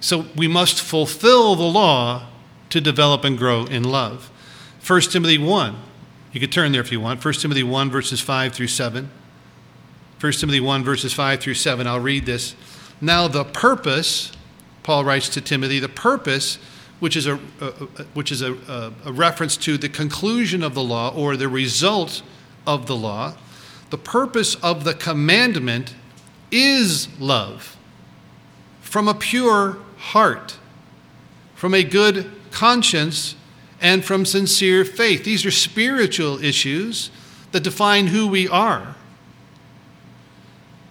[0.00, 2.26] So we must fulfill the law
[2.70, 4.30] to develop and grow in love.
[4.86, 5.76] 1 Timothy 1
[6.36, 7.24] you could turn there if you want.
[7.24, 9.08] 1 Timothy 1, verses 5 through 7.
[10.20, 11.86] 1 Timothy 1, verses 5 through 7.
[11.86, 12.54] I'll read this.
[13.00, 14.32] Now, the purpose,
[14.82, 16.58] Paul writes to Timothy, the purpose,
[17.00, 17.36] which is a,
[18.12, 18.52] which is a,
[19.06, 22.20] a reference to the conclusion of the law or the result
[22.66, 23.32] of the law,
[23.88, 25.94] the purpose of the commandment
[26.50, 27.78] is love
[28.82, 30.58] from a pure heart,
[31.54, 33.36] from a good conscience
[33.80, 35.24] and from sincere faith.
[35.24, 37.10] These are spiritual issues
[37.52, 38.96] that define who we are.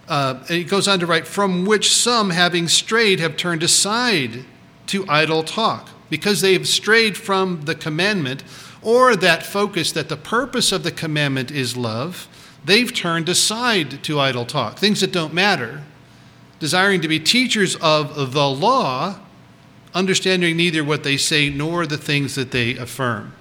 [0.08, 4.44] Uh, he goes on to write, from which some, having strayed, have turned aside
[4.86, 8.44] to idle talk, because they have strayed from the commandment
[8.82, 12.28] or that focus that the purpose of the commandment is love,
[12.64, 15.82] they've turned aside to idle talk, things that don't matter,
[16.60, 19.18] desiring to be teachers of the law
[19.96, 23.32] understanding neither what they say nor the things that they affirm.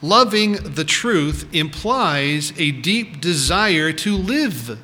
[0.00, 4.78] Loving the truth implies a deep desire to live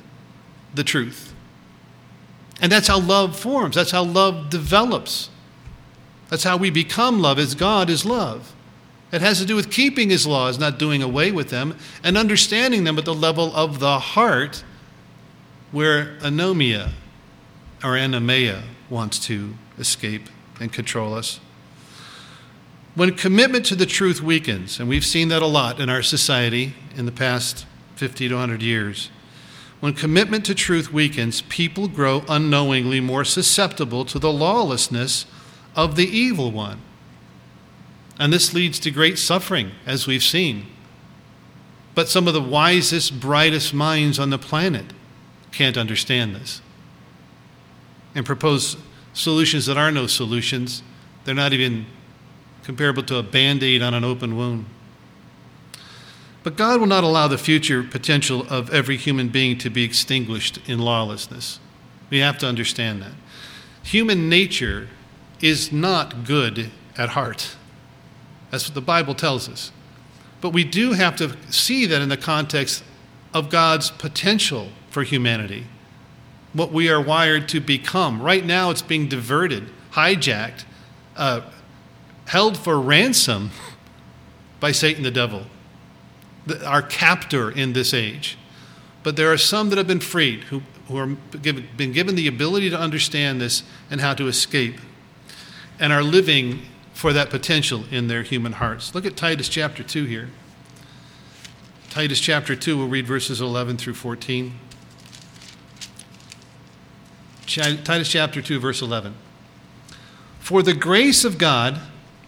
[0.73, 1.33] the truth.
[2.61, 5.29] And that's how love forms, that's how love develops.
[6.29, 8.53] That's how we become love, as God is love.
[9.11, 12.83] It has to do with keeping his laws, not doing away with them, and understanding
[12.83, 14.63] them at the level of the heart,
[15.71, 16.91] where anomia
[17.83, 20.29] or anomia wants to escape
[20.59, 21.39] and control us.
[22.95, 26.73] When commitment to the truth weakens, and we've seen that a lot in our society
[26.95, 29.09] in the past 50 to 100 years,
[29.81, 35.25] when commitment to truth weakens, people grow unknowingly more susceptible to the lawlessness
[35.75, 36.79] of the evil one.
[38.17, 40.67] And this leads to great suffering, as we've seen.
[41.93, 44.85] But some of the wisest, brightest minds on the planet
[45.51, 46.61] can't understand this
[48.13, 48.77] and propose
[49.15, 50.83] solutions that are no solutions.
[51.23, 51.87] They're not even
[52.63, 54.65] comparable to a band aid on an open wound.
[56.43, 60.59] But God will not allow the future potential of every human being to be extinguished
[60.69, 61.59] in lawlessness.
[62.11, 63.13] We have to understand that.
[63.81, 64.89] Human nature
[65.41, 67.55] is not good at heart.
[68.51, 69.71] That's what the Bible tells us.
[70.41, 72.83] But we do have to see that in the context
[73.33, 75.65] of God's potential for humanity,
[76.55, 78.21] what we are wired to become.
[78.21, 80.63] Right now, it's being diverted, hijacked,
[81.17, 81.41] uh,
[82.27, 83.51] held for ransom
[84.61, 85.43] by Satan the devil,
[86.45, 88.37] the, our captor in this age.
[89.03, 92.69] But there are some that have been freed who, who have been given the ability
[92.69, 94.79] to understand this and how to escape
[95.77, 96.61] and are living
[96.93, 98.95] for that potential in their human hearts.
[98.95, 100.29] Look at Titus chapter 2 here.
[101.89, 104.57] Titus chapter 2, we'll read verses 11 through 14.
[107.45, 109.13] Titus chapter 2, verse 11.
[110.39, 111.79] For the grace of God,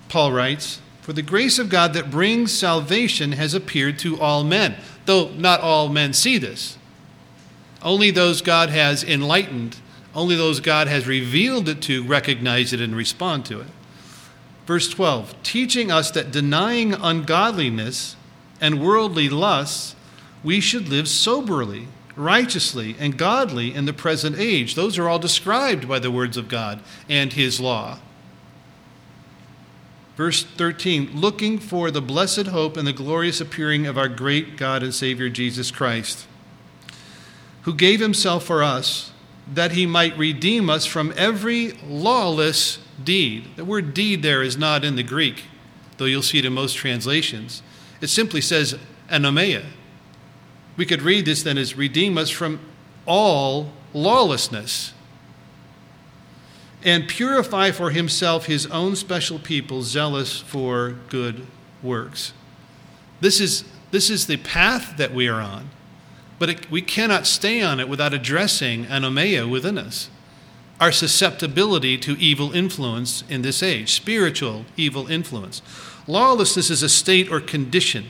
[0.09, 4.76] Paul writes, for the grace of God that brings salvation has appeared to all men,
[5.05, 6.78] though not all men see this.
[7.82, 9.78] Only those God has enlightened,
[10.13, 13.68] only those God has revealed it to recognize it and respond to it.
[14.65, 18.18] Verse 12, teaching us that denying ungodliness
[18.59, 19.95] and worldly lusts,
[20.43, 21.88] we should live soberly,
[22.18, 24.76] righteously, and godly in the present age.
[24.76, 27.99] Those are all described by the words of God and His law.
[30.15, 34.82] Verse 13, looking for the blessed hope and the glorious appearing of our great God
[34.82, 36.26] and Savior Jesus Christ,
[37.61, 39.11] who gave Himself for us
[39.53, 43.55] that He might redeem us from every lawless deed.
[43.55, 45.43] The word deed there is not in the Greek,
[45.97, 47.61] though you'll see it in most translations.
[48.01, 48.78] It simply says
[49.09, 49.65] anomia.
[50.78, 52.59] We could read this then as redeem us from
[53.05, 54.93] all lawlessness
[56.84, 61.45] and purify for himself his own special people zealous for good
[61.82, 62.32] works.
[63.19, 65.71] This is, this is the path that we are on,
[66.38, 70.09] but it, we cannot stay on it without addressing anomia within us
[70.80, 75.61] our susceptibility to evil influence in this age, spiritual evil influence.
[76.05, 78.05] Lawlessness is a state or condition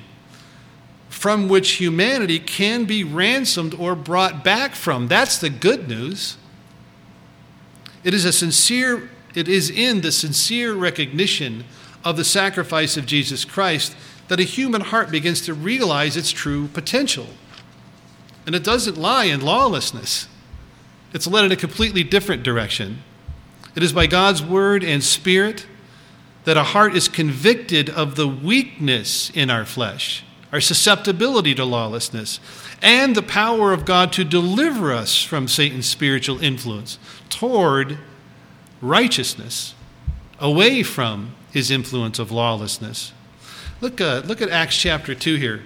[1.17, 5.07] from which humanity can be ransomed or brought back from.
[5.07, 6.37] That's the good news.
[8.03, 11.63] It is a sincere it is in the sincere recognition
[12.03, 13.95] of the sacrifice of Jesus Christ
[14.27, 17.27] that a human heart begins to realize its true potential.
[18.45, 20.27] And it doesn't lie in lawlessness.
[21.13, 23.03] It's led in a completely different direction.
[23.75, 25.65] It is by God's word and spirit
[26.45, 32.39] that a heart is convicted of the weakness in our flesh, our susceptibility to lawlessness,
[32.81, 37.97] and the power of God to deliver us from Satan's spiritual influence toward
[38.81, 39.73] righteousness,
[40.39, 43.11] away from his influence of lawlessness.
[43.81, 45.61] Look, uh, look at Acts chapter 2 here.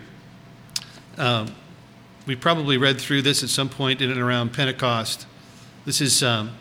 [1.17, 1.53] Um,
[2.25, 5.25] we probably read through this at some point in and around Pentecost.
[5.85, 6.51] This is um,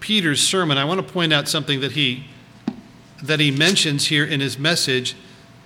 [0.00, 0.78] Peter's sermon.
[0.78, 2.24] I want to point out something that he
[3.22, 5.16] that he mentions here in his message,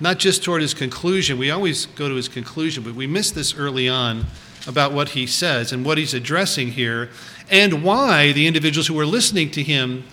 [0.03, 1.39] not just toward his conclusion.
[1.39, 4.27] We always go to his conclusion, but we miss this early on
[4.67, 7.09] about what he says and what he's addressing here,
[7.49, 10.05] and why the individuals who were listening to him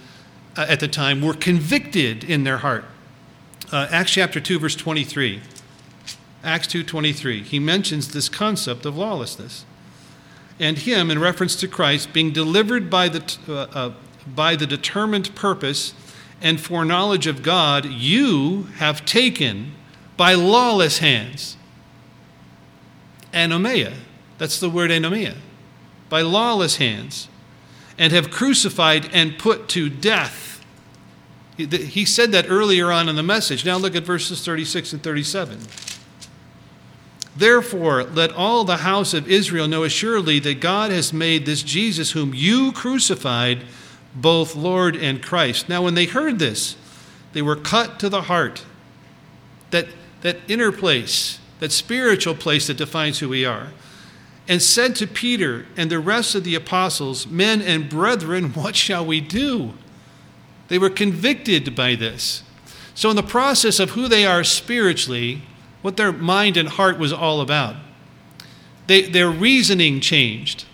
[0.55, 2.85] uh, at the time were convicted in their heart.
[3.71, 5.41] Uh, Acts chapter 2 verse 23.
[6.43, 7.43] Acts 2:23.
[7.43, 9.65] He mentions this concept of lawlessness
[10.59, 13.93] and him in reference to Christ being delivered by the, uh, uh,
[14.27, 15.93] by the determined purpose
[16.41, 19.73] and foreknowledge of God, you have taken
[20.19, 21.55] by lawless hands.
[23.31, 23.93] Anomia,
[24.37, 25.37] that's the word anomia,
[26.09, 27.29] by lawless hands,
[27.97, 30.61] and have crucified and put to death.
[31.55, 33.63] He said that earlier on in the message.
[33.63, 35.57] Now look at verses 36 and 37.
[37.37, 42.11] Therefore, let all the house of Israel know assuredly that God has made this Jesus,
[42.11, 43.63] whom you crucified,
[44.13, 45.69] both Lord and Christ.
[45.69, 46.75] Now, when they heard this,
[47.31, 48.65] they were cut to the heart.
[49.71, 49.87] That,
[50.21, 53.69] that inner place, that spiritual place that defines who we are,
[54.47, 59.05] and said to Peter and the rest of the apostles, Men and brethren, what shall
[59.05, 59.73] we do?
[60.69, 62.43] They were convicted by this.
[62.95, 65.43] So, in the process of who they are spiritually,
[65.81, 67.75] what their mind and heart was all about.
[68.87, 70.65] They, their reasoning changed,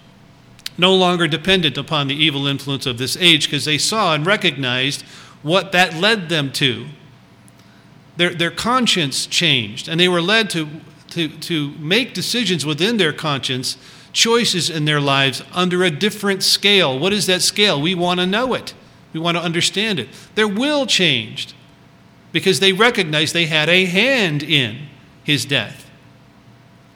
[0.77, 5.03] no longer dependent upon the evil influence of this age, because they saw and recognized
[5.43, 6.87] what that led them to.
[8.17, 10.67] Their, their conscience changed, and they were led to,
[11.09, 13.77] to, to make decisions within their conscience,
[14.13, 16.97] choices in their lives under a different scale.
[16.97, 17.81] What is that scale?
[17.81, 18.73] We want to know it,
[19.11, 20.07] we want to understand it.
[20.35, 21.53] Their will changed.
[22.35, 24.89] because they recognized they had a hand in
[25.23, 25.89] his death.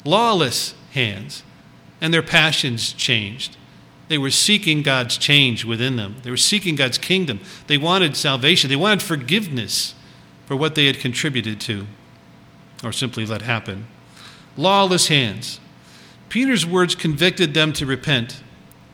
[0.04, 1.44] Lawless hands.
[2.02, 3.56] And their passions changed.
[4.10, 6.18] They were seeking God's change within them.
[6.24, 7.40] They were seeking God's kingdom.
[7.68, 8.70] They wanted salvation.
[8.70, 9.96] They wanted forgiveness
[10.50, 11.86] for what they had contributed to
[12.84, 13.86] or simply let happen.
[14.58, 15.60] Lawless hands.
[16.28, 18.42] Peter's words convicted them to repent,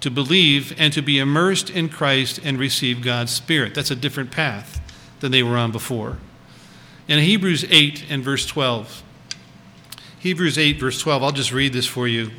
[0.01, 3.73] to believe, and to be immersed in Christ and receive God's Spirit.
[3.73, 4.81] That's a different path
[5.21, 6.17] than they were on before.
[7.07, 9.01] In Hebrews 8 and verse 12,
[10.19, 12.31] Hebrews 8, verse 12, I'll just read this for you.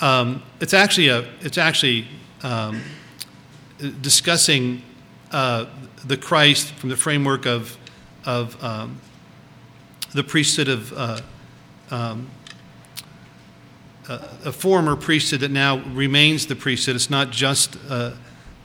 [0.00, 2.08] Um, it's actually, a, it's actually
[2.42, 2.82] um,
[4.00, 4.82] discussing
[5.34, 5.66] uh,
[6.06, 7.76] the Christ from the framework of,
[8.24, 9.00] of um,
[10.12, 11.20] the priesthood of uh,
[11.90, 12.30] um,
[14.08, 16.94] a former priesthood that now remains the priesthood.
[16.94, 18.12] It's not just uh,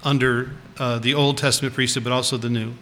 [0.03, 2.73] under uh, the Old Testament priesthood, but also the New.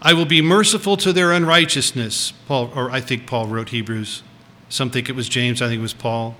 [0.00, 2.32] I will be merciful to their unrighteousness.
[2.46, 4.22] Paul, or I think Paul wrote Hebrews.
[4.68, 5.60] Some think it was James.
[5.60, 6.36] I think it was Paul.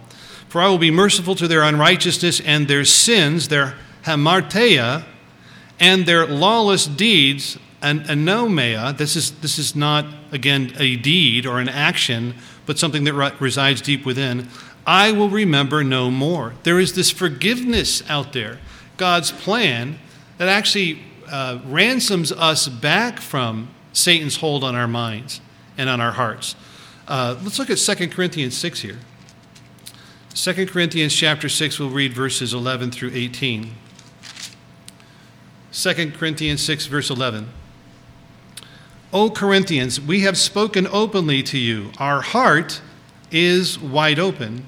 [0.49, 5.05] For I will be merciful to their unrighteousness and their sins, their hamartia,
[5.81, 7.59] and their lawless deeds.
[7.83, 12.35] And anomia, this is, this is not, again, a deed or an action,
[12.67, 14.49] but something that re- resides deep within.
[14.87, 16.53] I will remember no more.
[16.63, 18.59] There is this forgiveness out there,
[18.99, 19.99] God's plan
[20.37, 21.01] that actually
[21.31, 25.41] uh, ransoms us back from Satan's hold on our minds
[25.79, 26.57] and on our hearts.
[27.09, 28.99] Uh, let's look at 2 Corinthians 6 here.
[30.35, 33.75] 2 Corinthians chapter 6, we'll read verses 11 through 18.
[35.73, 37.49] 2 Corinthians 6, verse 11.
[39.13, 41.91] O Corinthians, we have spoken openly to you.
[41.99, 42.81] Our heart
[43.31, 44.67] is wide open.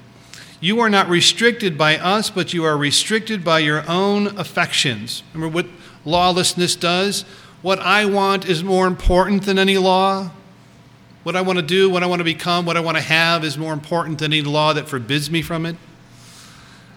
[0.59, 5.23] You are not restricted by us, but you are restricted by your own affections.
[5.33, 5.67] Remember what
[6.05, 7.23] lawlessness does?
[7.61, 10.31] What I want is more important than any law.
[11.23, 13.43] What I want to do, what I want to become, what I want to have
[13.45, 15.75] is more important than any law that forbids me from it.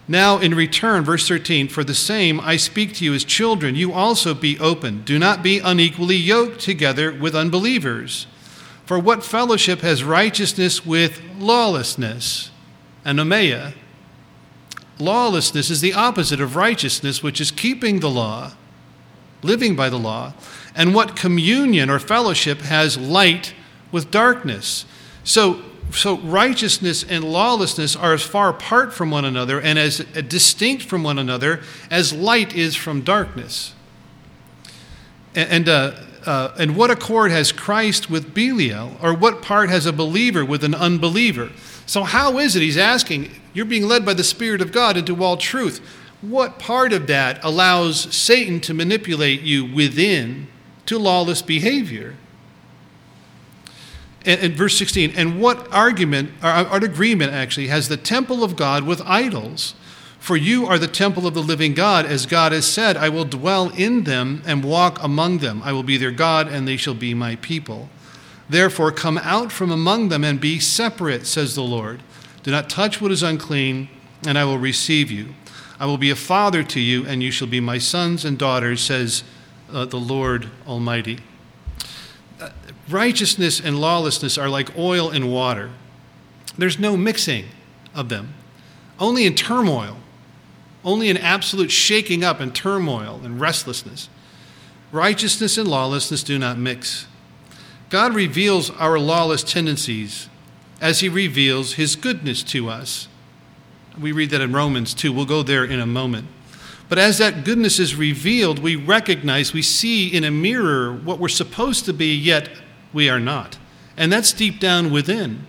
[0.09, 3.93] Now, in return, verse 13, for the same I speak to you as children, you
[3.93, 5.03] also be open.
[5.03, 8.29] Do not be unequally yoked together with unbelievers.
[8.85, 12.53] For what fellowship has righteousness with lawlessness?
[13.05, 13.75] Anomia.
[15.01, 18.53] Lawlessness is the opposite of righteousness, which is keeping the law,
[19.43, 20.35] living by the law.
[20.77, 23.55] And what communion or fellowship has light
[23.91, 24.87] with darkness?
[25.25, 25.63] So,
[25.93, 31.03] so righteousness and lawlessness are as far apart from one another and as distinct from
[31.03, 31.61] one another
[31.91, 33.75] as light is from darkness.
[35.35, 35.93] And, and uh,
[36.27, 38.97] uh, and what accord has Christ with Belial?
[39.01, 41.51] Or what part has a believer with an unbeliever?
[41.87, 42.63] So, how is it?
[42.63, 45.79] He's asking, you're being led by the Spirit of God into all truth.
[46.21, 50.49] What part of that allows Satan to manipulate you within
[50.87, 52.17] to lawless behavior?
[54.27, 58.57] And, and verse 16, and what argument, or, or agreement actually, has the temple of
[58.57, 59.75] God with idols?
[60.19, 63.25] For you are the temple of the living God, as God has said, I will
[63.25, 65.63] dwell in them and walk among them.
[65.65, 67.89] I will be their God, and they shall be my people.
[68.49, 72.03] Therefore, come out from among them and be separate, says the Lord.
[72.43, 73.89] Do not touch what is unclean,
[74.27, 75.35] and I will receive you.
[75.79, 78.81] I will be a father to you, and you shall be my sons and daughters,
[78.81, 79.23] says
[79.73, 81.21] uh, the Lord Almighty.
[82.89, 85.71] Righteousness and lawlessness are like oil and water,
[86.57, 87.47] there's no mixing
[87.95, 88.35] of them,
[88.99, 89.99] only in turmoil
[90.87, 94.09] only in absolute shaking up and turmoil and restlessness.
[94.93, 97.09] Righteousness and lawlessness do not mix.
[97.91, 100.29] God reveals our lawless tendencies
[100.81, 103.09] as he reveals his goodness to us.
[104.01, 105.13] We read that in Romans 2.
[105.13, 106.29] We'll go there in a moment.
[106.89, 111.29] But as that goodness is revealed, we recognize, we see in a mirror what we're
[111.29, 112.49] supposed to be, yet
[112.93, 113.59] we are not.
[113.97, 115.47] And that's deep down within.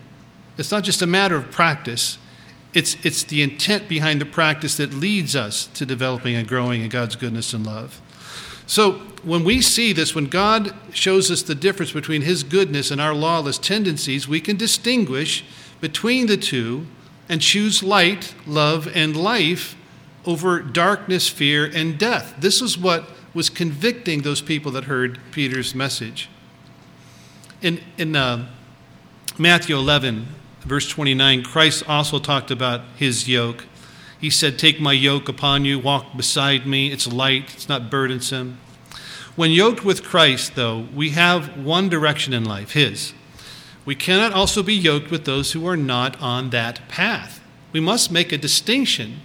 [0.57, 2.17] It's not just a matter of practice,
[2.73, 6.89] it's, it's the intent behind the practice that leads us to developing and growing in
[6.89, 8.01] God's goodness and love.
[8.67, 13.01] So, when we see this, when God shows us the difference between His goodness and
[13.01, 15.43] our lawless tendencies, we can distinguish
[15.81, 16.85] between the two
[17.29, 19.75] and choose light, love, and life
[20.25, 22.35] over darkness, fear, and death.
[22.39, 26.29] This is what was convicting those people that heard Peter's message.
[27.61, 28.47] In, in uh,
[29.39, 30.27] Matthew 11,
[30.61, 33.65] verse 29, Christ also talked about his yoke.
[34.19, 36.91] He said, Take my yoke upon you, walk beside me.
[36.91, 38.59] It's light, it's not burdensome.
[39.35, 43.13] When yoked with Christ, though, we have one direction in life, his.
[43.85, 47.41] We cannot also be yoked with those who are not on that path.
[47.71, 49.21] We must make a distinction.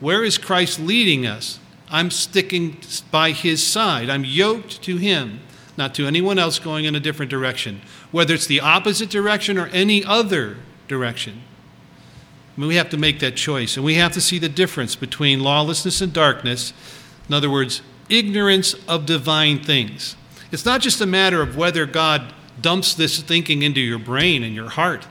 [0.00, 1.58] Where is Christ leading us?
[1.90, 2.78] I'm sticking
[3.10, 5.40] by his side, I'm yoked to him.
[5.76, 9.66] Not to anyone else going in a different direction, whether it's the opposite direction or
[9.68, 10.56] any other
[10.88, 11.42] direction.
[12.56, 14.96] I mean, we have to make that choice, and we have to see the difference
[14.96, 16.72] between lawlessness and darkness.
[17.28, 20.16] In other words, ignorance of divine things.
[20.50, 24.54] It's not just a matter of whether God dumps this thinking into your brain and
[24.54, 25.06] your heart.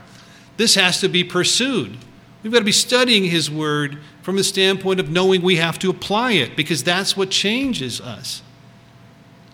[0.57, 1.97] This has to be pursued.
[2.41, 5.89] We've got to be studying His Word from the standpoint of knowing we have to
[5.89, 8.41] apply it because that's what changes us.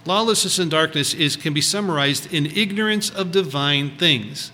[0.06, 4.52] Lawlessness and darkness is, can be summarized in ignorance of divine things.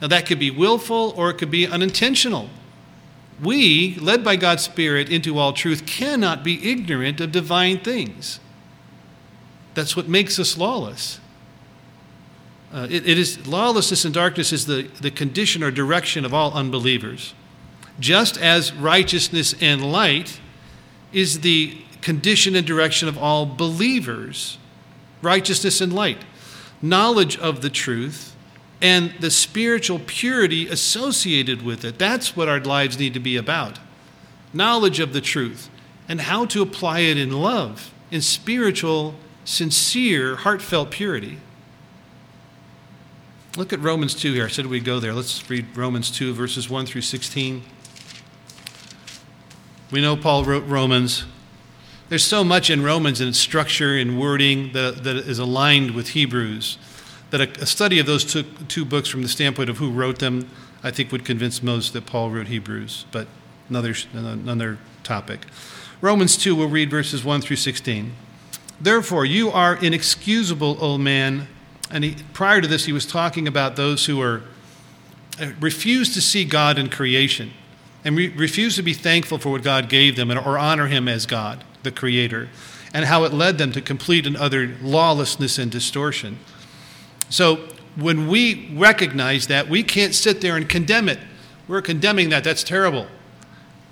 [0.00, 2.48] Now, that could be willful or it could be unintentional.
[3.42, 8.40] We, led by God's Spirit into all truth, cannot be ignorant of divine things.
[9.74, 11.20] That's what makes us lawless.
[12.72, 16.52] Uh, it, it is lawlessness and darkness is the, the condition or direction of all
[16.52, 17.34] unbelievers.
[17.98, 20.40] Just as righteousness and light
[21.12, 24.58] is the condition and direction of all believers
[25.22, 26.18] righteousness and light,
[26.82, 28.34] knowledge of the truth,
[28.82, 31.98] and the spiritual purity associated with it.
[31.98, 33.78] That's what our lives need to be about.
[34.52, 35.68] Knowledge of the truth
[36.08, 39.14] and how to apply it in love, in spiritual,
[39.44, 41.38] sincere, heartfelt purity.
[43.56, 44.46] Look at Romans 2 here.
[44.46, 45.12] I said we'd go there.
[45.12, 47.62] Let's read Romans 2, verses 1 through 16.
[49.90, 51.24] We know Paul wrote Romans.
[52.10, 56.76] There's so much in Romans in structure and wording that, that is aligned with Hebrews
[57.30, 60.18] that a, a study of those two, two books from the standpoint of who wrote
[60.18, 60.50] them,
[60.82, 63.28] I think would convince most that Paul wrote Hebrews, but
[63.68, 65.46] another, another topic.
[66.00, 68.12] Romans 2, we'll read verses 1 through 16.
[68.80, 71.46] Therefore, you are inexcusable, O man.
[71.92, 74.42] And he, prior to this, he was talking about those who are
[75.40, 77.52] uh, refuse to see God in creation
[78.04, 81.24] and re- refuse to be thankful for what God gave them or honor him as
[81.24, 82.48] God the Creator,
[82.92, 86.38] and how it led them to complete and utter lawlessness and distortion.
[87.28, 91.18] So when we recognize that, we can't sit there and condemn it.
[91.68, 92.44] We're condemning that.
[92.44, 93.06] That's terrible.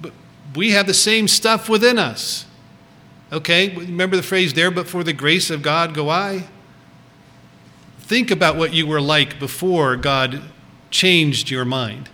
[0.01, 0.13] But
[0.55, 2.47] we have the same stuff within us.
[3.33, 3.75] Okay?
[3.75, 6.49] Remember the phrase, there but for the grace of God go I?
[8.01, 10.43] Think about what you were like before God
[10.91, 12.09] changed your mind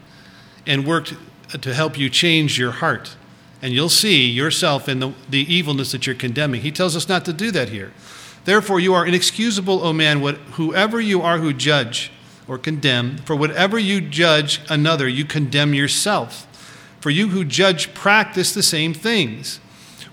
[0.67, 1.15] and worked
[1.61, 3.17] to help you change your heart
[3.65, 6.61] and you'll see yourself in the, the evilness that you're condemning.
[6.61, 7.95] He tells us not to do that here.
[8.45, 12.13] Therefore, you are inexcusable, O man, what, whoever you are who judge
[12.47, 16.47] or condemn, for whatever you judge another, you condemn yourself.
[17.01, 19.61] For you who judge practice the same things.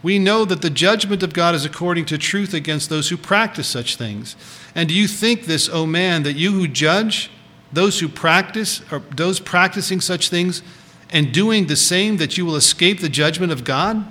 [0.02, 3.68] We know that the judgment of God is according to truth against those who practice
[3.68, 4.38] such things.
[4.76, 7.30] And do you think this, O man, that you who judge,
[7.74, 10.64] those who practice, or those practicing such things,
[11.12, 14.06] and doing the same that you will escape the judgment of God?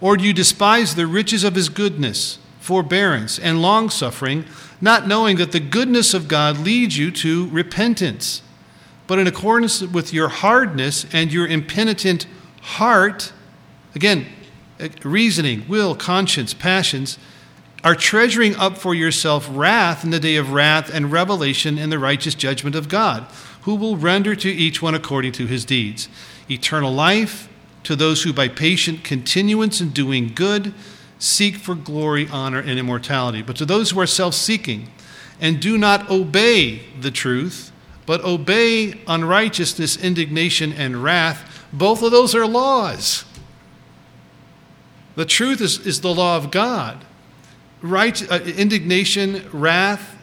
[0.00, 4.44] Or do you despise the riches of his goodness, forbearance, and long suffering,
[4.80, 8.42] not knowing that the goodness of God leads you to repentance?
[9.06, 12.26] But in accordance with your hardness and your impenitent
[12.60, 13.32] heart,
[13.94, 14.26] again,
[14.80, 17.18] eh, reasoning, will, conscience, passions,
[17.84, 21.98] are treasuring up for yourself wrath in the day of wrath and revelation in the
[21.98, 23.26] righteous judgment of God
[23.66, 26.08] who will render to each one according to his deeds.
[26.48, 27.48] Eternal life
[27.82, 30.72] to those who, by patient continuance in doing good,
[31.18, 33.42] seek for glory, honor, and immortality.
[33.42, 34.88] But to those who are self seeking
[35.40, 37.72] and do not obey the truth,
[38.06, 43.24] but obey unrighteousness, indignation, and wrath, both of those are laws.
[45.16, 47.04] The truth is, is the law of God.
[47.82, 50.16] Right, uh, indignation, wrath,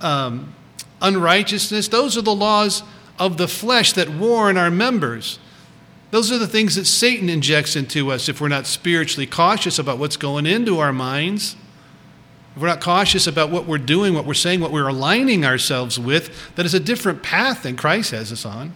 [0.00, 0.52] um,
[1.00, 1.88] unrighteousness.
[1.88, 2.82] Those are the laws
[3.18, 5.38] of the flesh that war in our members.
[6.10, 9.98] Those are the things that Satan injects into us if we're not spiritually cautious about
[9.98, 11.56] what's going into our minds.
[12.54, 15.98] If we're not cautious about what we're doing, what we're saying, what we're aligning ourselves
[15.98, 18.72] with, that is a different path than Christ has us on.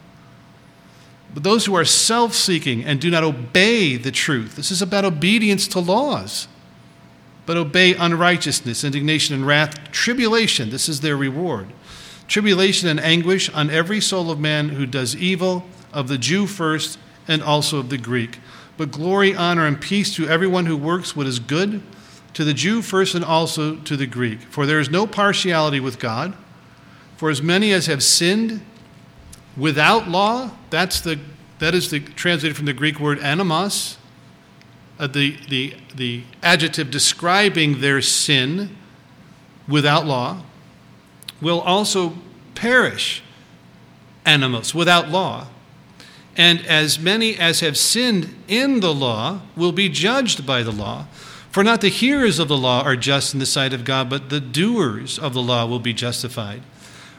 [1.33, 5.07] But those who are self seeking and do not obey the truth, this is about
[5.07, 6.47] obedience to laws,
[7.47, 11.69] but obey unrighteousness, indignation, and wrath, tribulation, this is their reward
[12.33, 15.63] tribulation and anguish on every soul of man who does evil,
[15.93, 18.39] of the Jew first, and also of the Greek.
[18.79, 21.83] But glory, honor, and peace to everyone who works what is good,
[22.33, 24.41] to the Jew first, and also to the Greek.
[24.41, 26.35] For there is no partiality with God.
[27.19, 28.63] For as many as have sinned
[29.55, 31.21] without law, that's the,
[31.59, 33.99] that is the translated from the Greek word anomos,
[34.99, 38.75] uh, the, the, the adjective describing their sin
[39.69, 40.43] without law
[41.43, 42.15] will also
[42.55, 43.23] perish,
[44.25, 45.49] anomos, without law.
[46.37, 51.07] And as many as have sinned in the law will be judged by the law.
[51.51, 54.31] For not the hearers of the law are just in the sight of God, but
[54.31, 56.63] the doers of the law will be justified.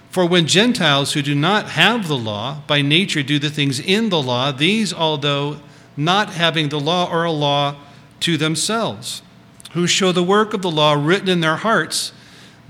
[0.10, 4.10] For when Gentiles who do not have the law by nature do the things in
[4.10, 5.60] the law, these, although
[5.96, 7.76] not having the law, are a law
[8.22, 9.22] to themselves,
[9.74, 12.14] who show the work of the law written in their hearts,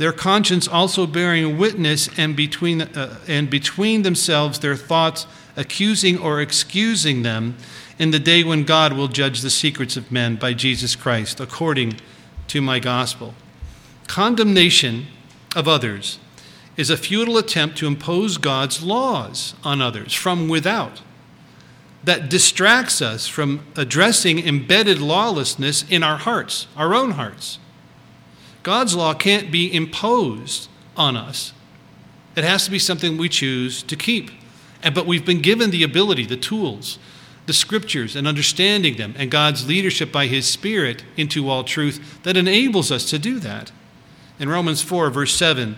[0.04, 5.26] their conscience also bearing witness, and between, uh, and between themselves their thoughts
[5.56, 7.56] accusing or excusing them
[7.97, 12.01] in the day when God will judge the secrets of men by Jesus Christ, according
[12.49, 13.34] to my gospel.
[14.08, 15.06] Condemnation
[15.56, 16.20] of others
[16.76, 21.01] is a futile attempt to impose God's laws on others from without
[22.04, 27.58] that distracts us from addressing embedded lawlessness in our hearts, our own hearts.
[28.64, 31.53] God's law can't be imposed on us.
[32.36, 34.32] It has to be something we choose to keep.
[34.82, 36.97] And, but we've been given the ability, the tools,
[37.45, 42.38] the scriptures and understanding them and God's leadership by his Spirit into all truth that
[42.38, 43.72] enables us to do that.
[44.39, 45.76] In Romans 4, verse 7,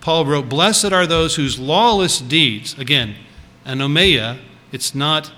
[0.00, 3.14] Paul wrote, Blessed are those whose lawless deeds, again,
[3.64, 4.38] anomia,
[4.72, 5.32] it's not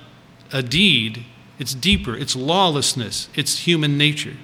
[0.53, 1.25] a deed,
[1.59, 4.37] it's deeper, it's lawlessness, it's human nature.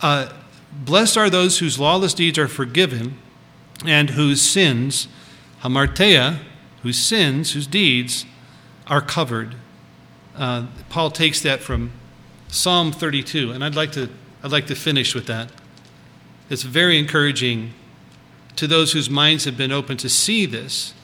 [0.00, 0.32] Uh,
[0.72, 3.18] blessed are those whose lawless deeds are forgiven
[3.84, 5.08] and whose sins,
[5.62, 6.38] hamartia,
[6.82, 8.24] whose sins, whose deeds,
[8.86, 9.54] are covered.
[10.36, 11.92] Uh, Paul takes that from
[12.48, 14.10] Psalm 32, and I'd like to
[14.44, 15.50] I'd like to finish with that.
[16.50, 17.74] It's very encouraging
[18.56, 20.94] to those whose minds have been open to see this,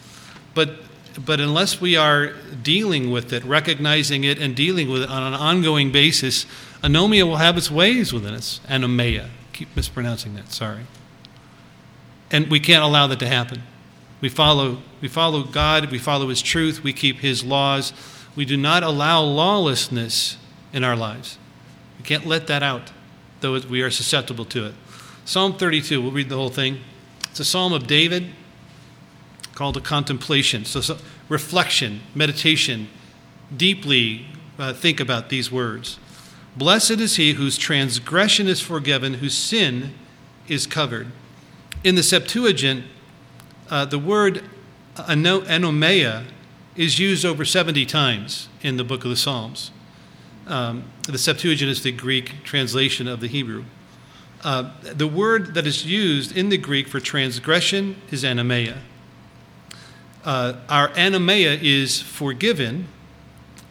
[0.54, 0.80] but
[1.24, 5.34] but unless we are dealing with it, recognizing it, and dealing with it on an
[5.34, 6.46] ongoing basis,
[6.82, 8.60] anomia will have its ways within us.
[8.68, 9.28] Anomia.
[9.58, 10.52] Keep mispronouncing that.
[10.52, 10.82] Sorry.
[12.30, 13.64] And we can't allow that to happen.
[14.20, 17.92] We follow, we follow God, we follow His truth, we keep His laws.
[18.36, 20.36] We do not allow lawlessness
[20.72, 21.38] in our lives.
[21.98, 22.92] We can't let that out,
[23.40, 24.74] though we are susceptible to it.
[25.24, 26.78] Psalm 32, we'll read the whole thing.
[27.28, 28.26] It's a psalm of David
[29.56, 30.66] called a contemplation.
[30.66, 30.98] So, so
[31.28, 32.86] reflection, meditation,
[33.56, 35.98] deeply uh, think about these words.
[36.58, 39.94] Blessed is he whose transgression is forgiven, whose sin
[40.48, 41.12] is covered.
[41.84, 42.84] In the Septuagint,
[43.70, 44.42] uh, the word
[44.96, 46.24] anomia
[46.74, 49.70] is used over 70 times in the book of the Psalms.
[50.48, 53.64] Um, the Septuagint is the Greek translation of the Hebrew.
[54.42, 58.78] Uh, the word that is used in the Greek for transgression is anomia.
[60.24, 62.88] Uh, our anomia is forgiven,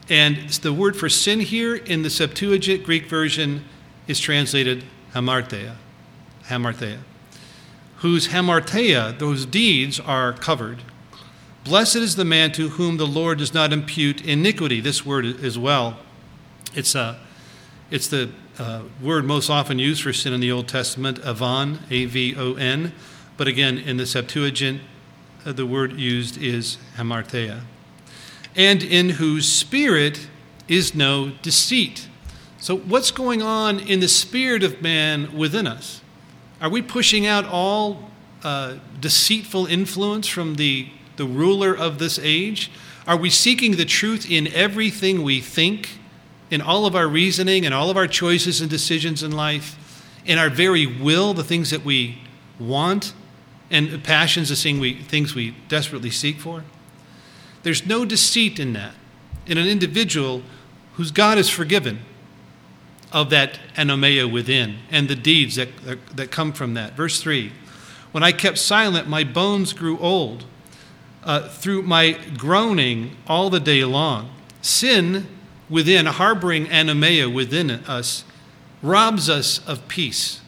[0.09, 3.65] and the word for sin here in the Septuagint Greek version
[4.07, 4.83] is translated
[5.13, 5.75] hamartia.
[6.45, 6.99] Hamartia
[7.97, 10.79] whose hamartia, those deeds, are covered.
[11.63, 14.79] Blessed is the man to whom the Lord does not impute iniquity.
[14.79, 15.97] This word as well.
[16.75, 17.15] It's, a, uh,
[17.89, 18.29] it's the
[18.59, 22.53] uh, word most often used for sin in the Old Testament, avon, A V O
[22.55, 22.93] N.
[23.35, 24.81] But again, in the Septuagint,
[25.45, 27.61] uh, the word used is hamartia.
[28.57, 30.27] And in whose spirit
[30.67, 32.09] is no deceit.
[32.59, 36.01] So, what's going on in the spirit of man within us?
[36.59, 38.09] Are we pushing out all
[38.43, 42.71] uh, deceitful influence from the, the ruler of this age?
[43.05, 45.91] Are we seeking the truth in everything we think,
[46.49, 50.37] in all of our reasoning, and all of our choices and decisions in life, in
[50.37, 52.17] our very will, the things that we
[52.59, 53.13] want,
[53.69, 56.63] and passions, the thing we, things we desperately seek for?
[57.67, 58.93] There's no deceit in that,
[59.45, 60.41] in an individual
[60.93, 61.99] whose God is forgiven
[63.11, 65.67] of that anomia within and the deeds that,
[66.15, 66.93] that, come from that.
[66.93, 67.51] Verse 3
[68.13, 70.45] When I kept silent, my bones grew old
[71.25, 74.29] uh, through my groaning all the day long.
[74.61, 75.27] Sin
[75.69, 78.23] within, harboring anomia within us,
[78.81, 80.39] robs us of peace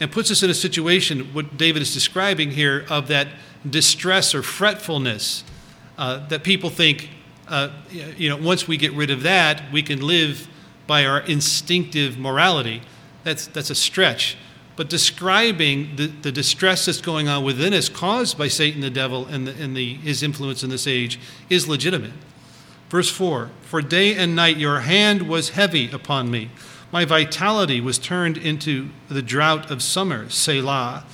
[0.00, 3.28] and puts us in a situation, what David is describing here, of that
[3.70, 5.44] distress or fretfulness
[5.98, 7.10] uh, that people think,
[7.48, 10.48] uh, you know, once we get rid of that, we can live
[10.86, 12.82] by our instinctive morality.
[13.22, 14.36] That's, that's a stretch.
[14.76, 19.26] But describing the, the distress that's going on within us caused by Satan, the devil,
[19.26, 22.12] and, the, and the, his influence in this age is legitimate.
[22.90, 26.50] Verse 4 For day and night your hand was heavy upon me.
[26.90, 31.04] My vitality was turned into the drought of summer, Selah.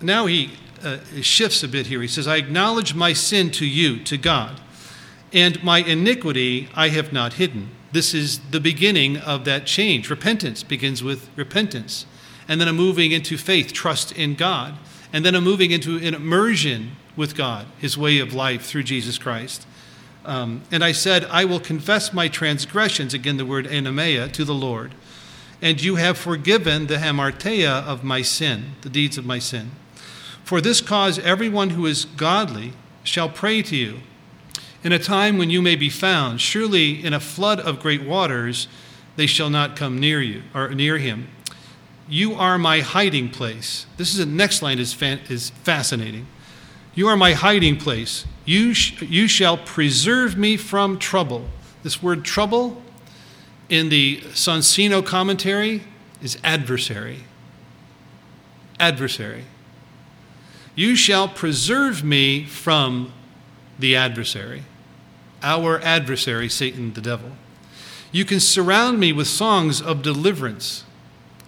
[0.00, 0.52] Now he
[0.82, 2.02] uh, shifts a bit here.
[2.02, 4.60] He says, I acknowledge my sin to you, to God,
[5.32, 7.70] and my iniquity I have not hidden.
[7.92, 10.10] This is the beginning of that change.
[10.10, 12.06] Repentance begins with repentance,
[12.46, 14.74] and then a moving into faith, trust in God,
[15.12, 19.18] and then a moving into an immersion with God, his way of life through Jesus
[19.18, 19.66] Christ.
[20.24, 24.54] Um, and I said, I will confess my transgressions, again the word anomia, to the
[24.54, 24.94] Lord.
[25.60, 29.72] and you have forgiven the hamartia of my sin, the deeds of my sin.
[30.48, 32.72] For this cause, everyone who is godly
[33.02, 33.98] shall pray to you.
[34.82, 38.66] In a time when you may be found, surely in a flood of great waters,
[39.16, 41.28] they shall not come near you or near him.
[42.08, 43.84] You are my hiding place.
[43.98, 46.26] This is the next line is, fa- is fascinating.
[46.94, 48.24] You are my hiding place.
[48.46, 51.46] You, sh- you shall preserve me from trouble.
[51.82, 52.82] This word trouble
[53.68, 55.82] in the Soncino commentary
[56.22, 57.24] is adversary.
[58.80, 59.44] Adversary.
[60.78, 63.12] You shall preserve me from
[63.80, 64.62] the adversary,
[65.42, 67.32] our adversary, Satan the devil.
[68.12, 70.84] You can surround me with songs of deliverance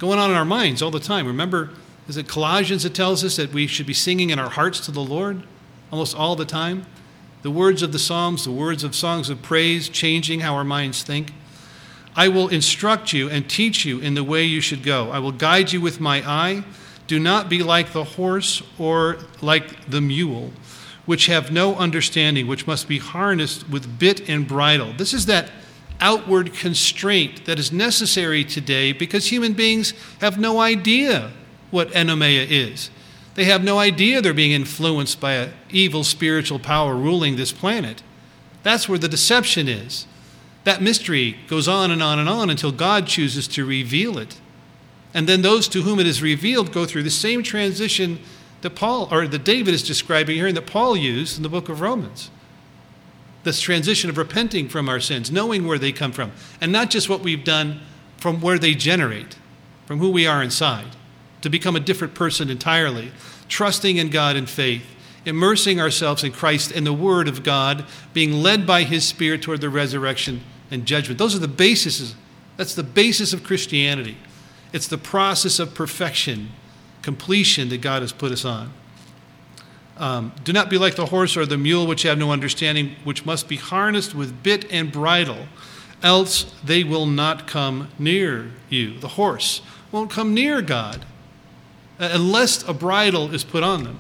[0.01, 1.29] going on in our minds all the time.
[1.29, 1.71] Remember,
[2.09, 4.91] is it Colossians that tells us that we should be singing in our hearts to
[4.91, 5.45] the Lord
[5.93, 6.87] almost all the time?
[7.43, 11.05] The words of the Psalms, the words of songs of praise, changing how our minds
[11.05, 11.33] think.
[12.17, 15.13] I will instruct you and teach you in the way you should go.
[15.13, 16.65] I will guide you with my eye.
[17.11, 20.53] Do not be like the horse or like the mule,
[21.07, 24.93] which have no understanding, which must be harnessed with bit and bridle.
[24.97, 25.51] This is that
[26.01, 31.33] outward constraint that is necessary today because human beings have no idea
[31.73, 32.91] what anomia is.
[33.35, 38.05] They have no idea they're being influenced by an evil spiritual power ruling this planet.
[38.63, 40.07] That's where the deception is.
[40.63, 44.41] That mystery goes on and on and on until God chooses to reveal it.
[45.13, 48.21] And then those to whom it is revealed go through the same transition
[48.61, 51.69] that Paul or that David is describing here and that Paul used in the book
[51.69, 52.31] of Romans.
[53.43, 57.09] This transition of repenting from our sins, knowing where they come from, and not just
[57.09, 57.81] what we've done
[58.19, 59.37] from where they generate,
[59.87, 60.95] from who we are inside,
[61.41, 63.13] to become a different person entirely,
[63.49, 64.85] trusting in God in faith,
[65.25, 69.63] immersing ourselves in Christ and the Word of God, being led by His Spirit toward
[69.63, 71.19] the resurrection and judgment.
[71.19, 72.15] Those are the bases.
[72.59, 74.19] That's the basis of Christianity.
[74.73, 76.51] It's the process of perfection,
[77.03, 78.73] completion that God has put us on.
[79.97, 83.27] Um, do not be like the horse or the mule, which have no understanding, which
[83.27, 85.47] must be harnessed with bit and bridle,
[86.03, 88.99] else they will not come near you.
[88.99, 89.61] The horse
[89.93, 91.05] won't come near God
[91.99, 93.99] uh, unless a bridle is put on them.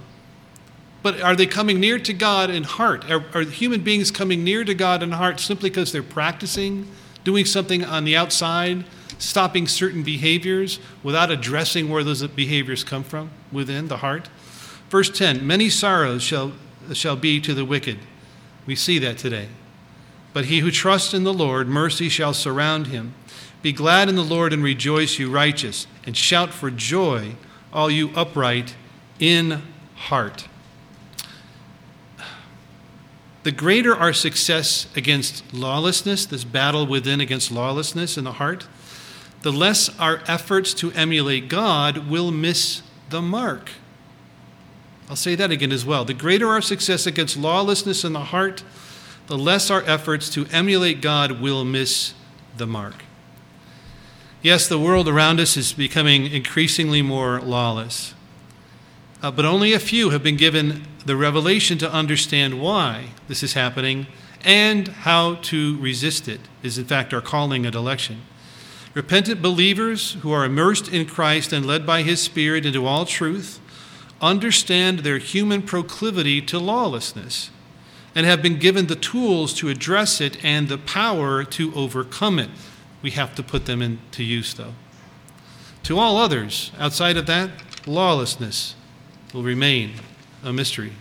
[1.02, 3.10] But are they coming near to God in heart?
[3.10, 6.88] Are, are human beings coming near to God in heart simply because they're practicing,
[7.24, 8.84] doing something on the outside,
[9.20, 14.28] stopping certain behaviors without addressing where those behaviors come from within the heart?
[14.88, 16.52] Verse 10 Many sorrows shall,
[16.92, 17.98] shall be to the wicked.
[18.66, 19.48] We see that today.
[20.32, 23.14] But he who trusts in the Lord, mercy shall surround him.
[23.62, 27.34] Be glad in the Lord and rejoice, you righteous, and shout for joy,
[27.72, 28.74] all you upright
[29.18, 29.62] in
[29.96, 30.48] heart.
[33.42, 38.66] The greater our success against lawlessness, this battle within against lawlessness in the heart,
[39.42, 43.70] the less our efforts to emulate God will miss the mark.
[45.08, 46.04] I'll say that again as well.
[46.04, 48.62] The greater our success against lawlessness in the heart,
[49.26, 52.14] the less our efforts to emulate God will miss
[52.56, 53.04] the mark.
[54.42, 58.14] Yes, the world around us is becoming increasingly more lawless.
[59.22, 63.54] Uh, but only a few have been given the revelation to understand why this is
[63.54, 64.06] happening
[64.42, 68.22] and how to resist it, is in fact our calling and election.
[68.92, 73.60] Repentant believers who are immersed in Christ and led by His Spirit into all truth
[74.20, 77.50] understand their human proclivity to lawlessness
[78.14, 82.50] and have been given the tools to address it and the power to overcome it.
[83.02, 84.74] We have to put them into use, though.
[85.84, 87.50] To all others, outside of that,
[87.86, 88.74] lawlessness
[89.32, 89.92] will remain
[90.42, 90.92] a mystery.